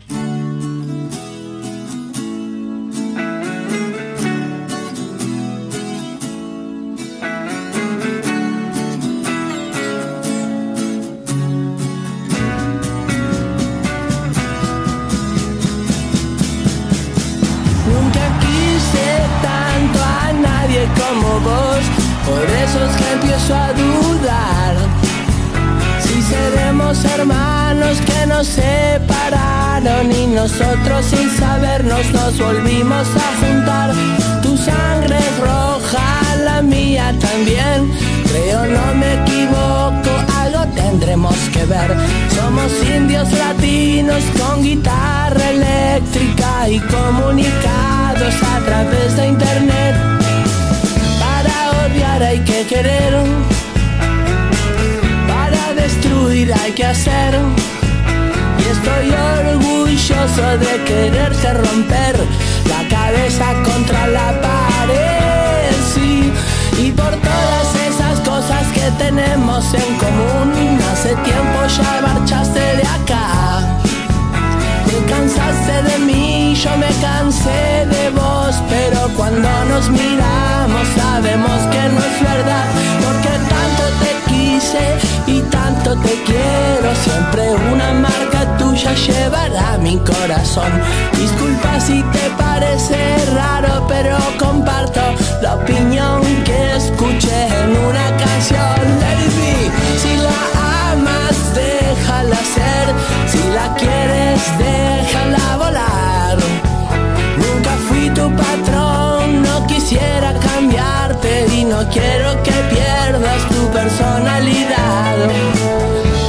[31.03, 33.91] sin sabernos nos volvimos a juntar.
[34.41, 37.91] Tu sangre es roja, la mía también.
[38.28, 40.11] Creo no me equivoco,
[40.41, 41.95] algo tendremos que ver.
[42.36, 49.95] Somos indios latinos con guitarra eléctrica y comunicados a través de internet.
[51.19, 53.14] Para odiar hay que querer,
[55.28, 57.77] para destruir hay que hacer.
[58.88, 62.16] Estoy orgulloso de quererte romper
[62.70, 65.76] la cabeza contra la pared.
[66.80, 73.66] Y por todas esas cosas que tenemos en común, hace tiempo ya marchaste de acá.
[75.08, 81.82] Te cansaste de mí, yo me cansé de vos, pero cuando nos miramos sabemos que
[81.94, 82.66] no es verdad,
[83.04, 84.86] porque tanto te quise
[85.28, 90.72] y tanto te quiero, siempre una marca tuya llevará mi corazón.
[91.14, 92.98] Disculpa si te parece
[93.34, 95.02] raro, pero comparto
[95.42, 98.78] la opinión que escuché en una canción.
[99.00, 99.72] Lady,
[100.02, 102.88] si la amas, déjala ser,
[103.32, 104.97] si la quieres, déjala
[111.56, 115.16] y no quiero que pierdas tu personalidad.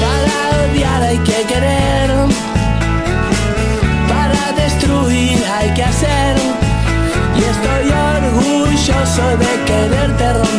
[0.00, 2.10] Para odiar hay que querer,
[4.08, 6.36] para destruir hay que hacer.
[7.36, 10.57] Y estoy orgulloso de quererte romper.